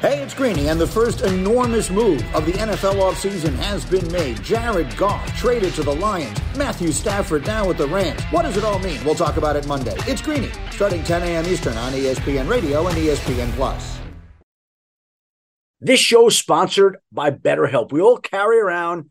[0.00, 4.42] Hey, it's Greeny, and the first enormous move of the NFL offseason has been made.
[4.42, 6.38] Jared Goff traded to the Lions.
[6.56, 8.22] Matthew Stafford now with the Rams.
[8.30, 9.04] What does it all mean?
[9.04, 9.94] We'll talk about it Monday.
[10.06, 11.44] It's Greeny, starting 10 a.m.
[11.44, 13.98] Eastern on ESPN Radio and ESPN Plus.
[15.82, 17.92] This show is sponsored by BetterHelp.
[17.92, 19.10] We all carry around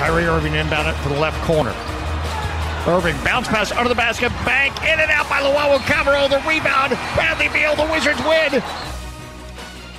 [0.00, 1.74] Kyrie Irving inbound it to the left corner.
[2.88, 6.30] Irving bounce pass under the basket, bank in and out by Luwawu-Cabarrot.
[6.30, 7.76] The rebound, Bradley Beal.
[7.76, 8.62] The Wizards win.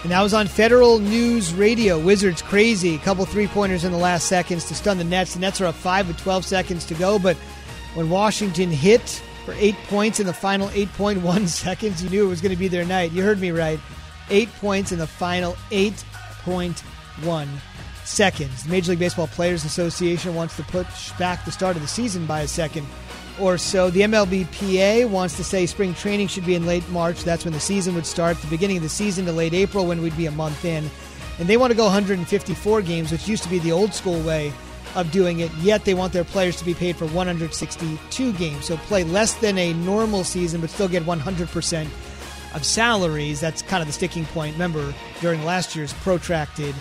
[0.01, 1.99] And that was on Federal News Radio.
[1.99, 2.95] Wizards crazy.
[2.95, 5.35] A couple three pointers in the last seconds to stun the Nets.
[5.35, 7.19] The Nets are up 5 with 12 seconds to go.
[7.19, 7.37] But
[7.93, 12.03] when Washington hit for eight points in the final 8.1 seconds.
[12.03, 13.11] You knew it was going to be their night.
[13.11, 13.79] You heard me right.
[14.31, 17.47] Eight points in the final 8.1
[18.05, 18.63] seconds.
[18.63, 22.25] The Major League Baseball Players Association wants to push back the start of the season
[22.25, 22.85] by a second
[23.39, 23.89] or so.
[23.89, 27.23] The MLBPA wants to say spring training should be in late March.
[27.23, 28.37] That's when the season would start.
[28.37, 30.89] The beginning of the season to late April when we'd be a month in.
[31.39, 34.53] And they want to go 154 games, which used to be the old school way
[34.95, 35.51] of doing it.
[35.55, 38.65] Yet they want their players to be paid for 162 games.
[38.65, 41.87] So play less than a normal season, but still get 100%
[42.53, 43.39] of salaries.
[43.39, 44.53] That's kind of the sticking point.
[44.53, 46.75] Remember, during last year's protracted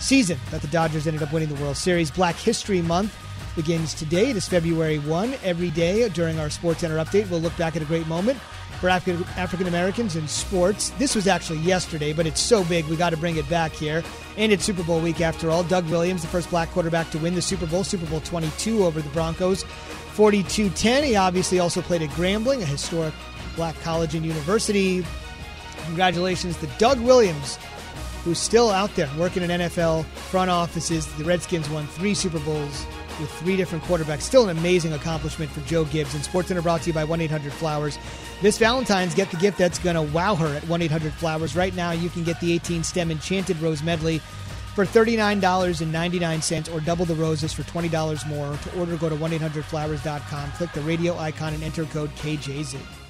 [0.00, 2.10] season that the Dodgers ended up winning the World Series.
[2.10, 3.16] Black History Month
[3.56, 4.30] begins today.
[4.30, 5.34] It is February 1.
[5.42, 8.38] Every day during our Sports Center update, we'll look back at a great moment
[8.80, 10.90] for African Americans in sports.
[10.98, 14.02] This was actually yesterday, but it's so big we got to bring it back here.
[14.36, 15.62] And it's Super Bowl week after all.
[15.62, 19.00] Doug Williams, the first black quarterback to win the Super Bowl, Super Bowl 22 over
[19.00, 19.62] the Broncos,
[20.12, 21.04] 42 10.
[21.04, 23.14] He obviously also played at Grambling, a historic
[23.56, 25.04] black college and university.
[25.86, 27.58] Congratulations to Doug Williams,
[28.24, 31.06] who's still out there working in NFL front offices.
[31.16, 32.86] The Redskins won three Super Bowls
[33.20, 34.22] with three different quarterbacks.
[34.22, 36.14] Still an amazing accomplishment for Joe Gibbs.
[36.14, 37.98] And Sports Center brought to you by 1 800 Flowers.
[38.42, 41.54] This Valentine's, get the gift that's going to wow her at 1 800 Flowers.
[41.54, 44.18] Right now, you can get the 18 stem Enchanted Rose Medley
[44.74, 48.56] for $39.99 or double the roses for $20 more.
[48.56, 53.03] To order, go to 1 800flowers.com, click the radio icon, and enter code KJZ.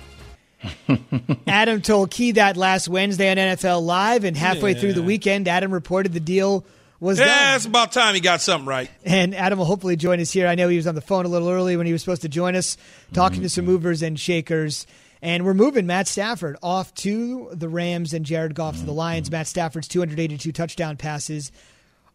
[1.47, 4.81] Adam told Key that last Wednesday on NFL Live, and halfway Yeah.
[4.81, 6.65] through the weekend, Adam reported the deal
[7.01, 7.57] was yeah, done.
[7.57, 8.91] it's about time he got something right.
[9.05, 10.47] And Adam will hopefully join us here.
[10.47, 12.29] I know he was on the phone a little early when he was supposed to
[12.29, 12.77] join us,
[13.13, 13.73] talking to some mm-hmm.
[13.73, 14.87] movers and shakers.
[15.21, 19.29] And we're moving Matt Stafford off to the Rams and Jared Goff to the Lions.
[19.29, 19.37] Mm-hmm.
[19.37, 21.53] Matt Stafford's 282 touchdown passes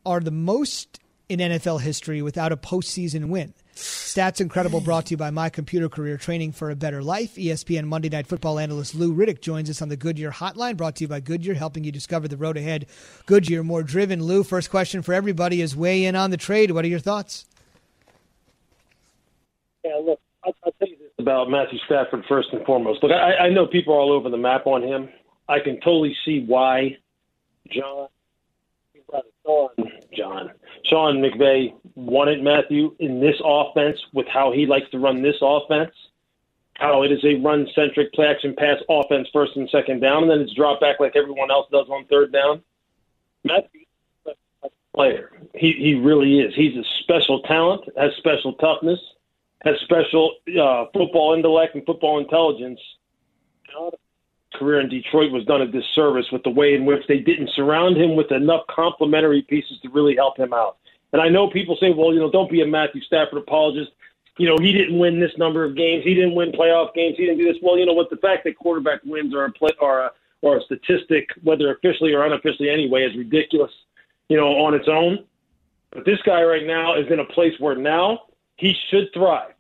[0.06, 3.54] are the most in NFL history without a postseason win.
[3.80, 7.36] Stats Incredible brought to you by My Computer Career Training for a Better Life.
[7.36, 11.06] ESPN Monday Night Football analyst Lou Riddick joins us on the Goodyear Hotline, brought to
[11.06, 12.88] you by Goodyear, helping you discover the road ahead.
[13.26, 14.22] Goodyear, more driven.
[14.24, 16.72] Lou, first question for everybody is weigh in on the trade.
[16.72, 17.46] What are your thoughts?
[19.86, 23.02] Yeah, look, I'll, tell you this about Matthew Stafford first and foremost.
[23.02, 25.08] Look, I, I know people are all over the map on him.
[25.48, 26.98] I can totally see why
[27.72, 28.08] John,
[30.14, 30.52] John,
[30.90, 35.92] Sean McVay wanted Matthew in this offense with how he likes to run this offense.
[36.76, 40.40] How it is a run-centric play action pass offense first and second down, and then
[40.40, 42.62] it's drop back like everyone else does on third down.
[43.44, 43.82] Matthew
[44.26, 45.32] is a player.
[45.56, 46.56] He he really is.
[46.56, 49.00] He's a special talent, has special toughness,
[49.64, 52.80] has special uh, football intellect and football intelligence.
[54.56, 57.98] Career in Detroit was done a disservice with the way in which they didn't surround
[57.98, 60.78] him with enough complementary pieces to really help him out.
[61.14, 63.92] And I know people say, well, you know, don't be a Matthew Stafford apologist.
[64.38, 66.04] You know, he didn't win this number of games.
[66.04, 67.18] He didn't win playoff games.
[67.18, 67.62] He didn't do this.
[67.62, 68.10] Well, you know what?
[68.10, 72.14] The fact that quarterback wins are a play, are a, or a statistic, whether officially
[72.14, 73.72] or unofficially anyway, is ridiculous.
[74.30, 75.26] You know, on its own.
[75.92, 78.22] But this guy right now is in a place where now
[78.58, 79.54] he should thrive.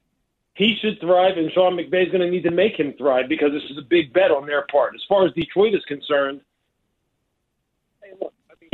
[0.53, 3.51] He should thrive, and Sean McVay is going to need to make him thrive because
[3.51, 4.93] this is a big bet on their part.
[4.93, 6.41] As far as Detroit is concerned,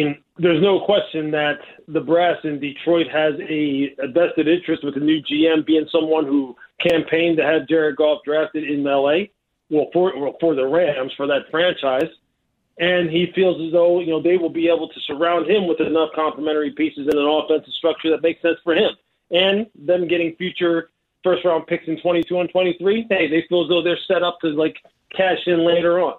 [0.01, 4.95] mean, there's no question that the brass in Detroit has a, a vested interest with
[4.95, 9.31] the new GM being someone who campaigned to have Jared Goff drafted in L.A.
[9.69, 12.09] Well, for well, for the Rams for that franchise,
[12.77, 15.79] and he feels as though you know they will be able to surround him with
[15.79, 18.91] enough complementary pieces in an offensive structure that makes sense for him,
[19.31, 20.89] and them getting future
[21.23, 23.07] first round picks in 22 and 23.
[23.09, 24.77] Hey, they feel as though they're set up to like
[25.15, 26.15] cash in later on.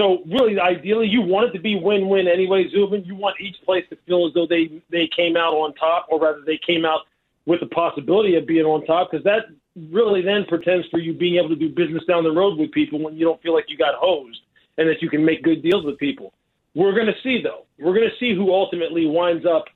[0.00, 3.04] So really, ideally, you want it to be win-win anyway, Zubin.
[3.04, 6.18] You want each place to feel as though they they came out on top, or
[6.18, 7.00] rather, they came out
[7.44, 9.50] with the possibility of being on top, because that
[9.92, 12.98] really then pretends for you being able to do business down the road with people
[12.98, 14.40] when you don't feel like you got hosed
[14.78, 16.32] and that you can make good deals with people.
[16.74, 17.66] We're going to see, though.
[17.78, 19.66] We're going to see who ultimately winds up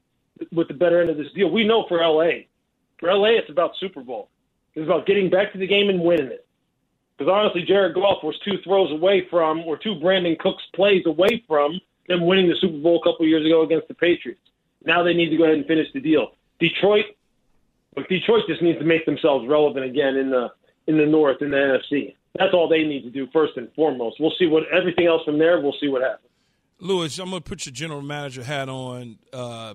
[0.52, 1.50] with the better end of this deal.
[1.50, 2.46] We know for LA,
[2.98, 4.30] for LA, it's about Super Bowl.
[4.74, 6.46] It's about getting back to the game and winning it.
[7.16, 11.44] Because honestly, Jared Goff was two throws away from, or two Brandin Cooks plays away
[11.46, 14.40] from them winning the Super Bowl a couple years ago against the Patriots.
[14.84, 16.32] Now they need to go ahead and finish the deal.
[16.60, 17.06] Detroit,
[17.96, 20.48] look, Detroit just needs to make themselves relevant again in the
[20.86, 22.14] in the North in the NFC.
[22.38, 24.16] That's all they need to do first and foremost.
[24.20, 25.60] We'll see what everything else from there.
[25.60, 26.28] We'll see what happens.
[26.80, 29.74] Louis, I'm going to put your general manager hat on uh,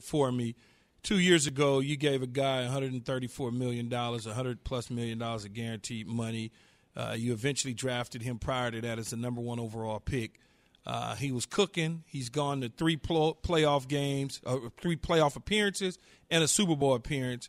[0.00, 0.56] for me.
[1.02, 5.54] Two years ago, you gave a guy 134 million dollars, 100 plus million dollars of
[5.54, 6.52] guaranteed money.
[6.96, 10.40] Uh, you eventually drafted him prior to that as the number one overall pick.
[10.86, 12.04] Uh, he was cooking.
[12.06, 15.98] He's gone to three pl- playoff games, uh, three playoff appearances,
[16.30, 17.48] and a Super Bowl appearance.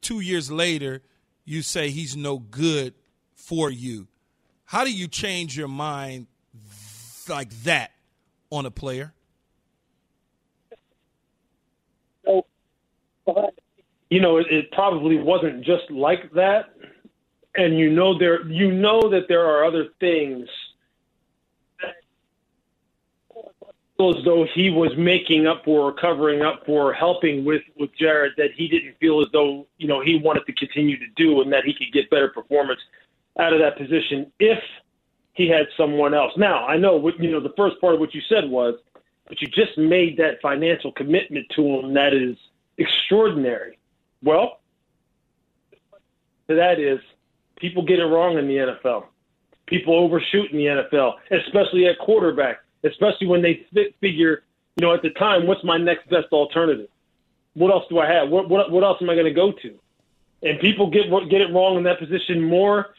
[0.00, 1.02] Two years later,
[1.44, 2.94] you say he's no good
[3.34, 4.08] for you.
[4.64, 6.26] How do you change your mind
[7.28, 7.92] like that
[8.50, 9.12] on a player?
[14.10, 16.75] you know, it, it probably wasn't just like that.
[17.56, 20.48] And you know there, you know that there are other things
[21.80, 21.94] that
[23.98, 28.50] as though he was making up for, covering up for, helping with with Jared that
[28.54, 31.64] he didn't feel as though you know he wanted to continue to do, and that
[31.64, 32.80] he could get better performance
[33.38, 34.62] out of that position if
[35.32, 36.32] he had someone else.
[36.36, 37.40] Now I know what you know.
[37.40, 38.74] The first part of what you said was,
[39.28, 42.36] but you just made that financial commitment to him that is
[42.76, 43.78] extraordinary.
[44.22, 44.60] Well,
[46.48, 47.00] that is
[47.56, 49.06] people get it wrong in the NFL.
[49.66, 53.66] People overshoot in the NFL, especially at quarterback especially when they
[54.00, 54.42] figure,
[54.76, 56.88] you know, at the time, what's my next best alternative?
[57.54, 58.28] What else do I have?
[58.28, 59.74] What what, what else am I going to go to?
[60.42, 62.94] And people get get it wrong in that position more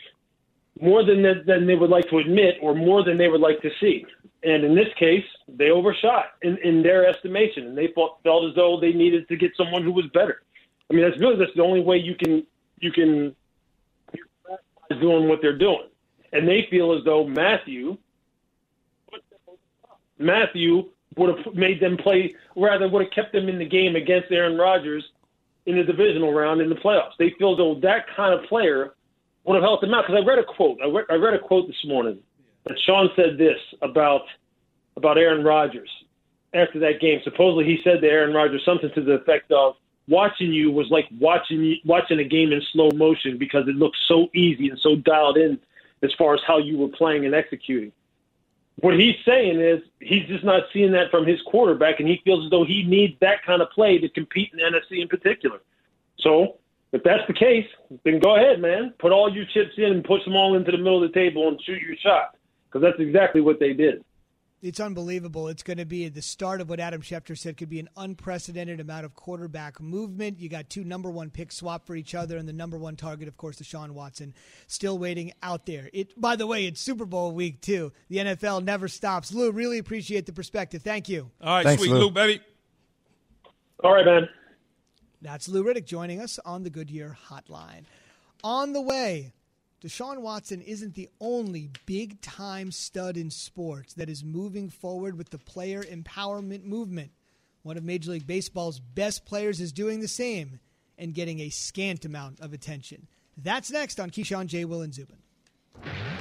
[0.80, 3.70] more than than they would like to admit, or more than they would like to
[3.80, 4.06] see.
[4.43, 8.56] And in this case, they overshot in, in their estimation, and they felt, felt as
[8.56, 10.43] though they needed to get someone who was better.
[10.89, 12.46] I mean, that's really that's the only way you can
[12.80, 13.36] you can
[14.89, 15.88] doing what they're doing,
[16.34, 17.97] and they feel as though Matthew
[20.19, 24.32] Matthew would have made them play, rather would have kept them in the game against
[24.32, 25.04] Aaron Rodgers
[25.65, 27.17] in the divisional round in the playoffs.
[27.19, 28.93] They feel though that kind of player
[29.43, 30.06] would have helped them out.
[30.08, 30.80] Because I read a quote.
[30.84, 32.19] I read, I read a quote this morning
[32.65, 34.21] that Sean said this about
[34.95, 35.89] about Aaron Rodgers
[36.54, 37.21] after that game.
[37.23, 39.76] Supposedly he said to Aaron Rodgers something to the effect of,
[40.08, 44.30] "Watching you was like watching watching a game in slow motion because it looked so
[44.34, 45.60] easy and so dialed in
[46.04, 47.91] as far as how you were playing and executing."
[48.80, 52.46] what he's saying is he's just not seeing that from his quarterback, and he feels
[52.46, 55.60] as though he needs that kind of play to compete in NFC in particular.
[56.20, 56.58] So,
[56.91, 57.67] if that's the case,
[58.04, 58.93] then go ahead, man.
[59.00, 61.48] Put all your chips in and push them all into the middle of the table
[61.48, 62.36] and shoot your shot,
[62.67, 64.04] because that's exactly what they did
[64.62, 65.48] it's unbelievable.
[65.50, 68.80] It's going to be the start of what Adam Schefter said could be an unprecedented
[68.80, 70.39] amount of quarterback movement.
[70.39, 73.28] You got two number one picks swap for each other, and the number one target,
[73.28, 74.34] of course, Deshaun Watson,
[74.65, 75.89] still waiting out there.
[75.93, 77.91] It, by the way, it's Super Bowl week too.
[78.10, 79.32] The NFL never stops.
[79.32, 80.82] Lou, really appreciate the perspective.
[80.82, 81.30] Thank you.
[81.41, 82.00] All right, Thanks, sweet Lou.
[82.06, 82.41] Lou, baby.
[83.84, 84.28] All right, man.
[85.22, 87.84] That's Lou Riddick joining us on the Goodyear Hotline.
[88.43, 89.34] On the way,
[89.84, 95.30] Deshaun Watson isn't the only big time stud in sports that is moving forward with
[95.30, 97.12] the player empowerment movement.
[97.62, 100.60] One of Major League Baseball's best players is doing the same
[100.98, 103.08] and getting a scant amount of attention.
[103.38, 104.66] That's next on Keyshawn J.
[104.66, 105.18] Will and Zubin.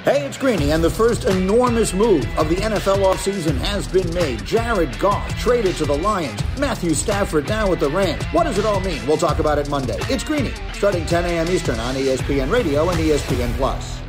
[0.05, 4.45] Hey, it's Greeny, and the first enormous move of the NFL offseason has been made.
[4.45, 6.40] Jared Goff traded to the Lions.
[6.59, 8.25] Matthew Stafford now with the Rams.
[8.27, 9.05] What does it all mean?
[9.07, 9.99] We'll talk about it Monday.
[10.03, 11.49] It's Greeny, starting 10 a.m.
[11.49, 14.01] Eastern on ESPN Radio and ESPN Plus.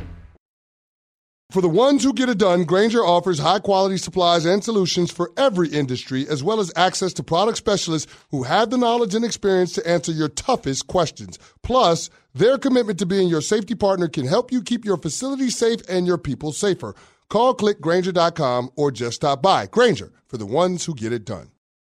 [1.50, 5.32] For the ones who get it done, Grainger offers high quality supplies and solutions for
[5.38, 9.72] every industry, as well as access to product specialists who have the knowledge and experience
[9.72, 11.38] to answer your toughest questions.
[11.62, 15.80] Plus, their commitment to being your safety partner can help you keep your facility safe
[15.88, 16.94] and your people safer.
[17.28, 19.66] Call clickgrainger.com or just stop by.
[19.66, 21.50] Grainger for the ones who get it done.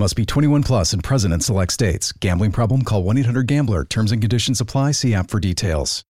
[0.00, 2.12] Must be 21 plus and present in select states.
[2.12, 2.82] Gambling problem?
[2.82, 3.84] Call 1 800 GAMBLER.
[3.86, 4.92] Terms and conditions apply.
[4.92, 6.04] See app for details.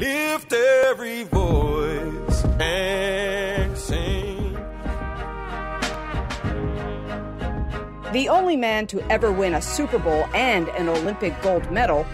[0.00, 4.54] Lift every voice and sing.
[8.12, 12.04] The only man to ever win a Super Bowl and an Olympic gold medal,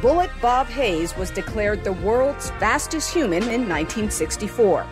[0.00, 4.86] Bullet Bob Hayes was declared the world's fastest human in 1964.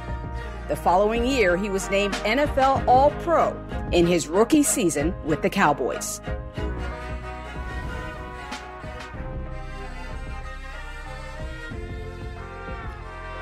[0.69, 3.61] The following year, he was named NFL All Pro
[3.91, 6.21] in his rookie season with the Cowboys.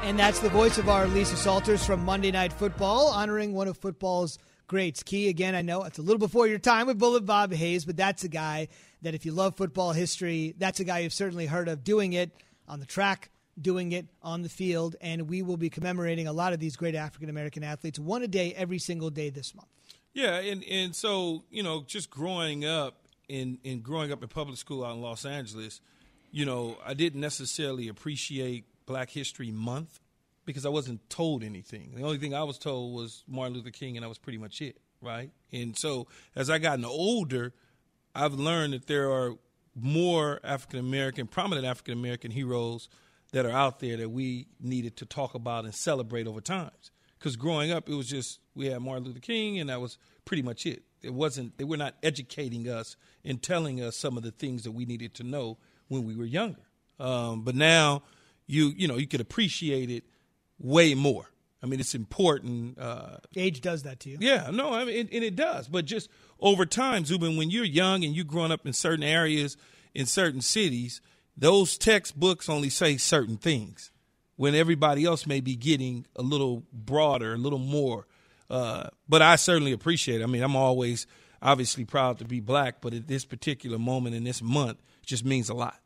[0.02, 3.76] And that's the voice of our Lisa Salters from Monday Night Football, honoring one of
[3.76, 5.02] football's greats.
[5.02, 7.96] Key, again, I know it's a little before your time with Bullet Bob Hayes, but
[7.96, 8.68] that's a guy
[9.02, 12.32] that if you love football history, that's a guy you've certainly heard of doing it
[12.66, 13.30] on the track,
[13.60, 16.94] doing it on the field, and we will be commemorating a lot of these great
[16.94, 19.68] African American athletes one a day every single day this month.
[20.12, 24.58] Yeah, and and so you know, just growing up in in growing up in public
[24.58, 25.80] school out in Los Angeles,
[26.30, 30.00] you know, I didn't necessarily appreciate Black History Month
[30.44, 31.92] because I wasn't told anything.
[31.94, 34.60] The only thing I was told was Martin Luther King, and that was pretty much
[34.60, 35.30] it, right?
[35.52, 37.52] And so as I gotten older,
[38.14, 39.34] I've learned that there are
[39.76, 42.88] more African American, prominent African American heroes
[43.32, 46.90] that are out there that we needed to talk about and celebrate over times.
[47.18, 50.42] Because growing up, it was just we had Martin Luther King, and that was pretty
[50.42, 50.82] much it.
[51.02, 54.72] It wasn't they were not educating us and telling us some of the things that
[54.72, 55.58] we needed to know
[55.88, 56.62] when we were younger.
[56.98, 58.02] Um, but now,
[58.46, 60.04] you you know, you could appreciate it
[60.58, 61.26] way more.
[61.62, 62.78] I mean, it's important.
[62.78, 64.18] Uh, Age does that to you.
[64.20, 65.68] yeah, no, I mean, and, and it does.
[65.68, 66.08] But just
[66.38, 69.58] over time, Zubin, when you're young and you're growing up in certain areas,
[69.94, 71.02] in certain cities,
[71.36, 73.90] those textbooks only say certain things
[74.36, 78.06] when everybody else may be getting a little broader, a little more.
[78.48, 80.24] Uh, but I certainly appreciate it.
[80.24, 81.06] I mean, I'm always
[81.42, 85.24] obviously proud to be black, but at this particular moment in this month, it just
[85.24, 85.78] means a lot.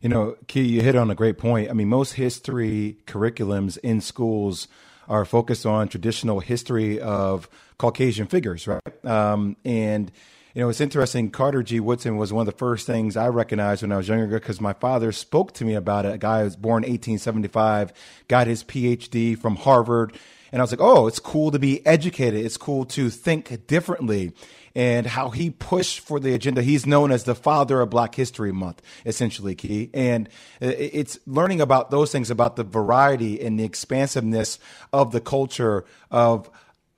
[0.00, 1.70] You know, Key, you hit on a great point.
[1.70, 4.68] I mean, most history curriculums in schools
[5.08, 7.48] are focused on traditional history of
[7.78, 9.04] Caucasian figures, right?
[9.04, 10.10] Um, and
[10.54, 11.30] you know, it's interesting.
[11.30, 11.80] Carter G.
[11.80, 14.72] Woodson was one of the first things I recognized when I was younger because my
[14.72, 16.14] father spoke to me about it.
[16.14, 17.92] A guy who was born 1875,
[18.28, 20.16] got his PhD from Harvard.
[20.52, 22.46] And I was like, oh, it's cool to be educated.
[22.46, 24.32] It's cool to think differently.
[24.76, 26.62] And how he pushed for the agenda.
[26.62, 29.90] He's known as the father of Black History Month, essentially, Key.
[29.92, 30.28] And
[30.60, 34.60] it's learning about those things, about the variety and the expansiveness
[34.92, 36.48] of the culture of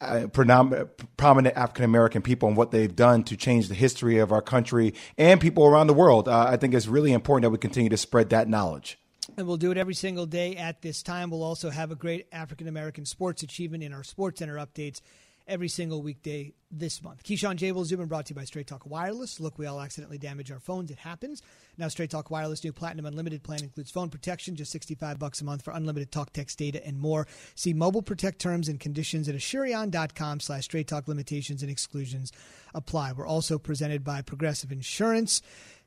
[0.00, 4.42] uh, prominent African American people and what they've done to change the history of our
[4.42, 6.28] country and people around the world.
[6.28, 8.98] Uh, I think it's really important that we continue to spread that knowledge.
[9.36, 11.30] And we'll do it every single day at this time.
[11.30, 15.00] We'll also have a great African American sports achievement in our Sports Center updates
[15.46, 17.22] every single weekday this month.
[17.22, 17.72] Keyshawn J.
[17.72, 19.38] Will Zubin brought to you by Straight Talk Wireless.
[19.38, 20.90] Look, we all accidentally damage our phones.
[20.90, 21.42] It happens.
[21.78, 25.44] Now, Straight Talk Wireless new Platinum Unlimited plan includes phone protection, just 65 bucks a
[25.44, 27.26] month for unlimited talk, text, data, and more.
[27.54, 32.32] See Mobile Protect terms and conditions at Asurion.com slash Straight Talk limitations and exclusions
[32.74, 33.12] apply.
[33.12, 35.42] We're also presented by Progressive Insurance.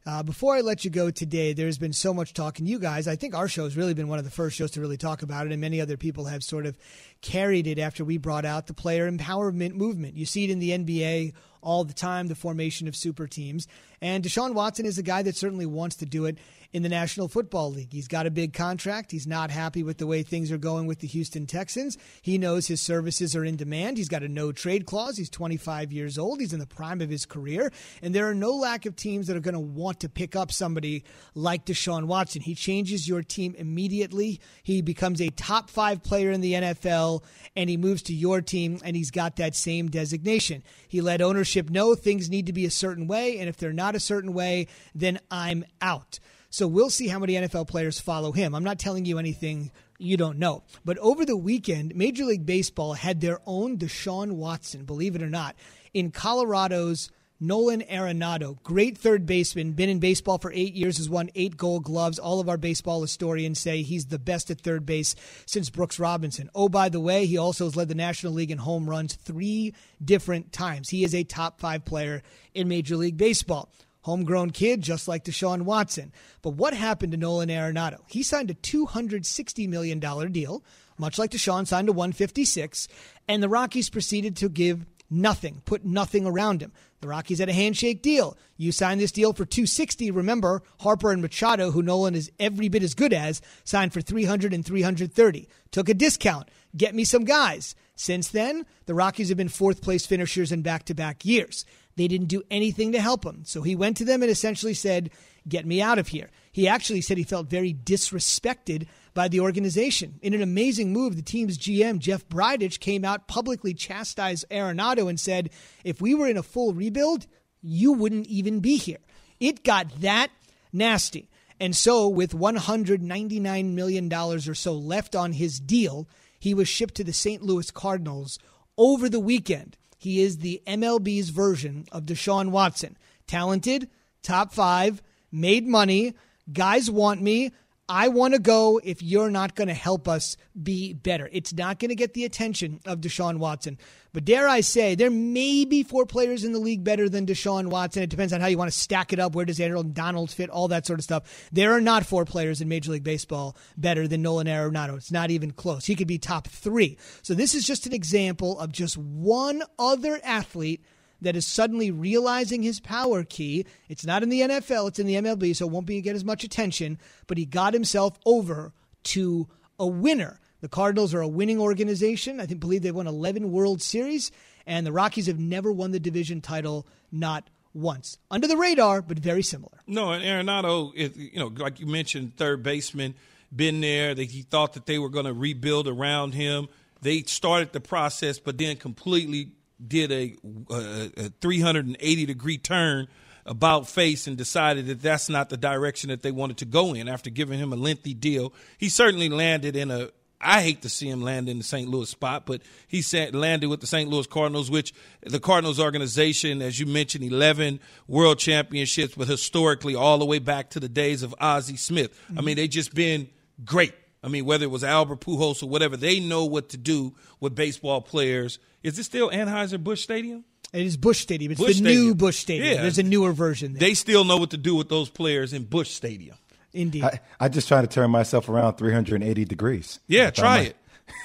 [0.05, 3.07] Uh, before I let you go today, there's been so much talk, and you guys,
[3.07, 5.21] I think our show has really been one of the first shows to really talk
[5.21, 6.77] about it, and many other people have sort of
[7.21, 10.15] carried it after we brought out the player empowerment movement.
[10.15, 13.67] You see it in the NBA all the time, the formation of super teams.
[14.01, 16.37] And Deshaun Watson is a guy that certainly wants to do it
[16.71, 17.91] in the National Football League.
[17.91, 19.11] He's got a big contract.
[19.11, 21.97] He's not happy with the way things are going with the Houston Texans.
[22.21, 23.97] He knows his services are in demand.
[23.97, 25.17] He's got a no trade clause.
[25.17, 26.39] He's 25 years old.
[26.39, 27.71] He's in the prime of his career.
[28.03, 30.51] And there are no lack of teams that are going to want to pick up
[30.51, 31.03] somebody
[31.33, 32.41] like Deshaun Watson.
[32.43, 34.39] He changes your team immediately.
[34.61, 37.23] He becomes a top five player in the NFL
[37.55, 40.63] and he moves to your team and he's got that same designation.
[40.87, 43.39] He let ownership know things need to be a certain way.
[43.39, 46.19] And if they're not a certain way, then I'm out.
[46.49, 48.55] So we'll see how many NFL players follow him.
[48.55, 50.63] I'm not telling you anything you don't know.
[50.83, 55.29] But over the weekend, Major League Baseball had their own Deshaun Watson, believe it or
[55.29, 55.55] not,
[55.93, 61.29] in Colorado's Nolan Arenado, great third baseman, been in baseball for eight years, has won
[61.35, 62.19] eight gold gloves.
[62.19, 66.49] All of our baseball historians say he's the best at third base since Brooks Robinson.
[66.53, 69.73] Oh, by the way, he also has led the National League in home runs three
[70.03, 70.89] different times.
[70.89, 72.23] He is a top five player
[72.53, 73.71] in Major League Baseball
[74.09, 76.11] homegrown kid, just like Deshaun Watson.
[76.41, 77.99] But what happened to Nolan Arenado?
[78.07, 79.99] He signed a $260 million
[80.31, 80.63] deal,
[80.97, 82.87] much like Deshaun signed a 156,
[83.27, 86.71] and the Rockies proceeded to give nothing, put nothing around him.
[87.01, 88.37] The Rockies had a handshake deal.
[88.57, 90.11] You signed this deal for 260.
[90.11, 94.53] Remember, Harper and Machado, who Nolan is every bit as good as, signed for 300
[94.53, 95.47] and 330.
[95.71, 96.49] Took a discount.
[96.75, 97.75] Get me some guys.
[97.95, 101.65] Since then, the Rockies have been fourth place finishers in back to back years.
[101.95, 103.43] They didn't do anything to help him.
[103.45, 105.09] So he went to them and essentially said,
[105.47, 106.29] Get me out of here.
[106.51, 110.19] He actually said he felt very disrespected by the organization.
[110.21, 115.19] In an amazing move, the team's GM, Jeff Bridich, came out publicly chastised Arenado and
[115.19, 115.49] said,
[115.83, 117.25] If we were in a full rebuild,
[117.61, 118.99] you wouldn't even be here.
[119.39, 120.29] It got that
[120.71, 121.29] nasty.
[121.59, 126.07] And so, with $199 million or so left on his deal,
[126.39, 127.43] he was shipped to the St.
[127.43, 128.39] Louis Cardinals
[128.77, 129.77] over the weekend.
[129.97, 132.97] He is the MLB's version of Deshaun Watson.
[133.27, 133.89] Talented,
[134.23, 136.13] top five, made money.
[136.51, 137.51] Guys want me.
[137.89, 141.27] I want to go if you're not going to help us be better.
[141.31, 143.79] It's not going to get the attention of Deshaun Watson.
[144.13, 147.67] But dare I say, there may be four players in the league better than Deshaun
[147.67, 148.03] Watson.
[148.03, 149.33] It depends on how you want to stack it up.
[149.33, 150.51] Where does Aaron Donald fit?
[150.51, 151.49] All that sort of stuff.
[151.51, 154.95] There are not four players in Major League Baseball better than Nolan Arenado.
[154.95, 155.85] It's not even close.
[155.85, 156.97] He could be top three.
[157.23, 160.85] So this is just an example of just one other athlete–
[161.21, 163.65] that is suddenly realizing his power key.
[163.87, 166.25] It's not in the NFL, it's in the MLB, so it won't be get as
[166.25, 166.97] much attention,
[167.27, 169.47] but he got himself over to
[169.77, 170.39] a winner.
[170.61, 172.39] The Cardinals are a winning organization.
[172.39, 174.31] I think believe they've won 11 World Series,
[174.65, 178.17] and the Rockies have never won the division title, not once.
[178.29, 179.77] Under the radar, but very similar.
[179.87, 183.15] No, and Arenado, is, you know, like you mentioned, third baseman,
[183.55, 184.13] been there.
[184.13, 186.67] That he thought that they were going to rebuild around him.
[187.01, 189.51] They started the process, but then completely
[189.85, 190.35] did a,
[190.69, 193.07] a, a 380 degree turn
[193.45, 197.07] about face and decided that that's not the direction that they wanted to go in
[197.07, 198.53] after giving him a lengthy deal.
[198.77, 200.09] He certainly landed in a
[200.41, 201.89] I hate to see him land in the St.
[201.89, 204.09] Louis spot, but he landed with the St.
[204.09, 210.17] Louis Cardinals, which the Cardinals organization, as you mentioned, 11 world championships, but historically all
[210.17, 212.13] the way back to the days of Ozzie Smith.
[212.13, 212.39] Mm-hmm.
[212.39, 213.29] I mean, they just been
[213.65, 213.93] great.
[214.23, 217.55] I mean, whether it was Albert Pujols or whatever, they know what to do with
[217.55, 218.59] baseball players.
[218.83, 220.43] Is this still Anheuser-Busch Stadium?
[220.73, 221.51] It is Busch Stadium.
[221.51, 222.03] It's Busch the Stadium.
[222.03, 222.75] new Busch Stadium.
[222.75, 222.81] Yeah.
[222.81, 223.79] There's a newer version there.
[223.79, 226.37] They still know what to do with those players in Busch Stadium.
[226.73, 227.03] Indeed.
[227.03, 229.99] I, I just try to turn myself around 380 degrees.
[230.07, 230.75] Yeah, try it.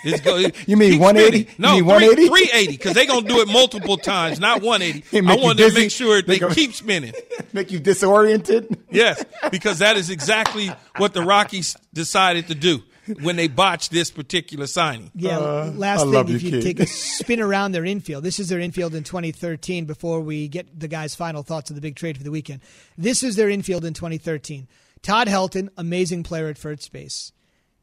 [0.04, 1.44] It's go, You mean 180?
[1.50, 1.54] spinning.
[1.58, 2.28] No, You mean 180?
[2.28, 5.04] 380 because they're going to do it multiple times, not 180.
[5.16, 7.12] I make you want to make sure they Make 'em- keep spinning.
[7.52, 8.76] Make you disoriented?
[8.90, 12.82] Yes, because that is exactly what the Rockies decided to do
[13.22, 15.10] when they botched this particular signing.
[15.14, 16.86] Yeah, Uh, last thing, if you take a
[17.20, 21.14] spin around their infield, this is their infield in 2013 before we get the guys'
[21.14, 22.60] final thoughts of the big trade for the weekend.
[22.98, 24.66] This is their infield in 2013.
[25.02, 27.30] Todd Helton, amazing player at first base.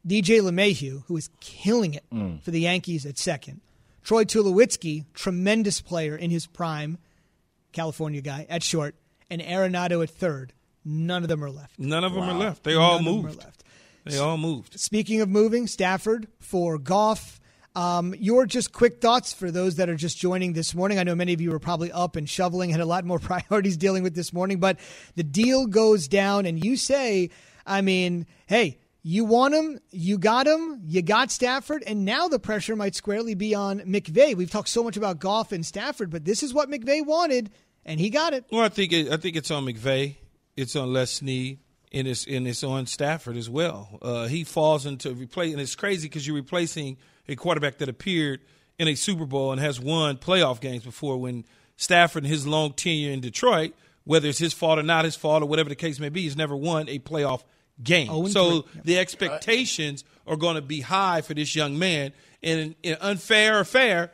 [0.06, 2.42] DJ LeMahieu, who is killing it Mm.
[2.42, 3.60] for the Yankees at second.
[4.02, 6.98] Troy Tulowitzki, tremendous player in his prime,
[7.72, 8.94] California guy at short.
[9.30, 10.52] And Arenado at third.
[10.84, 11.78] None of them are left.
[11.78, 12.64] None of them are left.
[12.64, 13.38] They all None of them are moved.
[13.38, 13.64] left.
[14.04, 14.78] They all moved.
[14.80, 17.40] Speaking of moving, Stafford for Goff.
[17.74, 20.98] Um, your just quick thoughts for those that are just joining this morning.
[20.98, 23.78] I know many of you were probably up and shoveling, had a lot more priorities
[23.78, 24.78] dealing with this morning, but
[25.14, 27.30] the deal goes down, and you say,
[27.64, 32.38] I mean, hey, you want him, you got him, you got Stafford, and now the
[32.38, 34.36] pressure might squarely be on McVay.
[34.36, 37.50] We've talked so much about Goff and Stafford, but this is what McVay wanted,
[37.84, 38.44] and he got it.
[38.52, 40.16] Well, I think it, I think it's on McVay,
[40.56, 41.58] it's on Les Snead,
[41.92, 43.98] and it's and it's on Stafford as well.
[44.00, 46.96] Uh, he falls into replace, and it's crazy because you're replacing
[47.28, 48.40] a quarterback that appeared
[48.78, 51.18] in a Super Bowl and has won playoff games before.
[51.18, 51.44] When
[51.76, 53.74] Stafford, his long tenure in Detroit,
[54.04, 56.36] whether it's his fault or not his fault or whatever the case may be, has
[56.36, 57.42] never won a playoff
[57.82, 58.08] game.
[58.10, 58.80] Oh, so three.
[58.84, 62.12] the expectations are going to be high for this young man,
[62.42, 64.10] and in unfair or fair,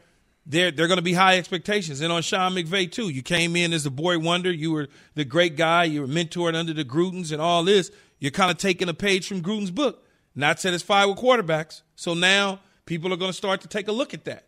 [0.47, 2.01] they're they're going to be high expectations.
[2.01, 4.51] And on Sean McVay too, you came in as the boy wonder.
[4.51, 5.85] You were the great guy.
[5.85, 7.91] You were mentored under the Grudens and all this.
[8.19, 10.05] You're kind of taking a page from Gruden's book.
[10.35, 14.15] Not satisfied with quarterbacks, so now people are going to start to take a look
[14.15, 14.45] at that.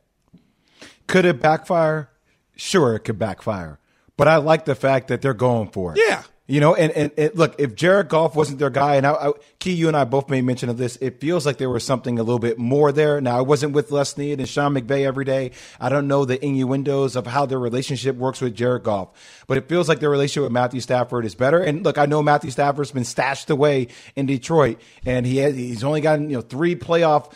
[1.09, 2.11] Could it backfire?
[2.55, 3.81] Sure, it could backfire.
[4.17, 6.01] But I like the fact that they're going for it.
[6.07, 6.23] Yeah.
[6.51, 9.33] You know, and, and, and look, if Jared Goff wasn't their guy, and I, I,
[9.61, 12.19] Key, you and I both made mention of this, it feels like there was something
[12.19, 13.21] a little bit more there.
[13.21, 15.53] Now, I wasn't with Les Snead and Sean McVay every day.
[15.79, 19.11] I don't know the innuendos of how their relationship works with Jared Goff,
[19.47, 21.61] but it feels like their relationship with Matthew Stafford is better.
[21.61, 23.87] And look, I know Matthew Stafford's been stashed away
[24.17, 27.33] in Detroit, and he has, he's only gotten you know three playoff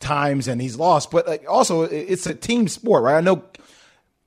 [0.00, 1.10] times, and he's lost.
[1.10, 3.18] But like, also, it's a team sport, right?
[3.18, 3.44] I know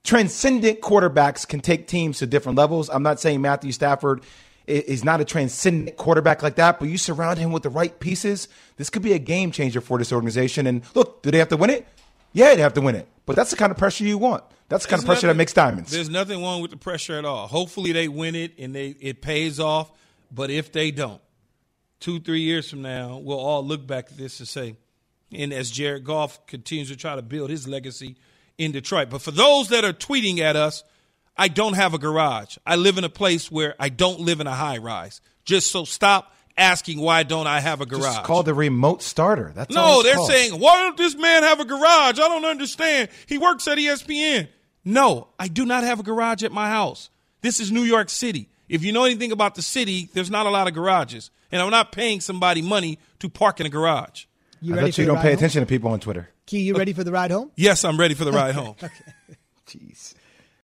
[0.04, 2.88] transcendent quarterbacks can take teams to different levels.
[2.88, 4.22] I'm not saying Matthew Stafford
[4.66, 8.48] is not a transcendent quarterback like that, but you surround him with the right pieces.
[8.76, 10.66] This could be a game changer for this organization.
[10.66, 11.86] And look, do they have to win it?
[12.32, 13.08] Yeah, they have to win it.
[13.26, 14.44] But that's the kind of pressure you want.
[14.68, 15.90] That's the kind of pressure that makes diamonds.
[15.90, 17.46] There's nothing wrong with the pressure at all.
[17.46, 19.90] Hopefully they win it and they it pays off.
[20.32, 21.20] But if they don't,
[22.00, 24.76] two, three years from now, we'll all look back at this and say,
[25.30, 28.16] and as Jared Goff continues to try to build his legacy
[28.58, 29.10] in Detroit.
[29.10, 30.84] But for those that are tweeting at us,
[31.36, 32.56] I don't have a garage.
[32.66, 35.20] I live in a place where I don't live in a high rise.
[35.44, 38.04] Just so stop asking why don't I have a garage.
[38.04, 39.52] Just called the remote starter.
[39.54, 40.30] That's all No, it's they're called.
[40.30, 42.18] saying, why don't this man have a garage?
[42.18, 43.08] I don't understand.
[43.26, 44.48] He works at ESPN.
[44.84, 47.10] No, I do not have a garage at my house.
[47.40, 48.48] This is New York City.
[48.68, 51.30] If you know anything about the city, there's not a lot of garages.
[51.50, 54.24] And I'm not paying somebody money to park in a garage.
[54.60, 56.28] You I bet you don't ride pay attention to people on Twitter.
[56.46, 57.50] Key, you ready for the ride home?
[57.56, 58.76] Yes, I'm ready for the ride home.
[58.82, 58.88] okay.
[59.66, 60.14] Jeez.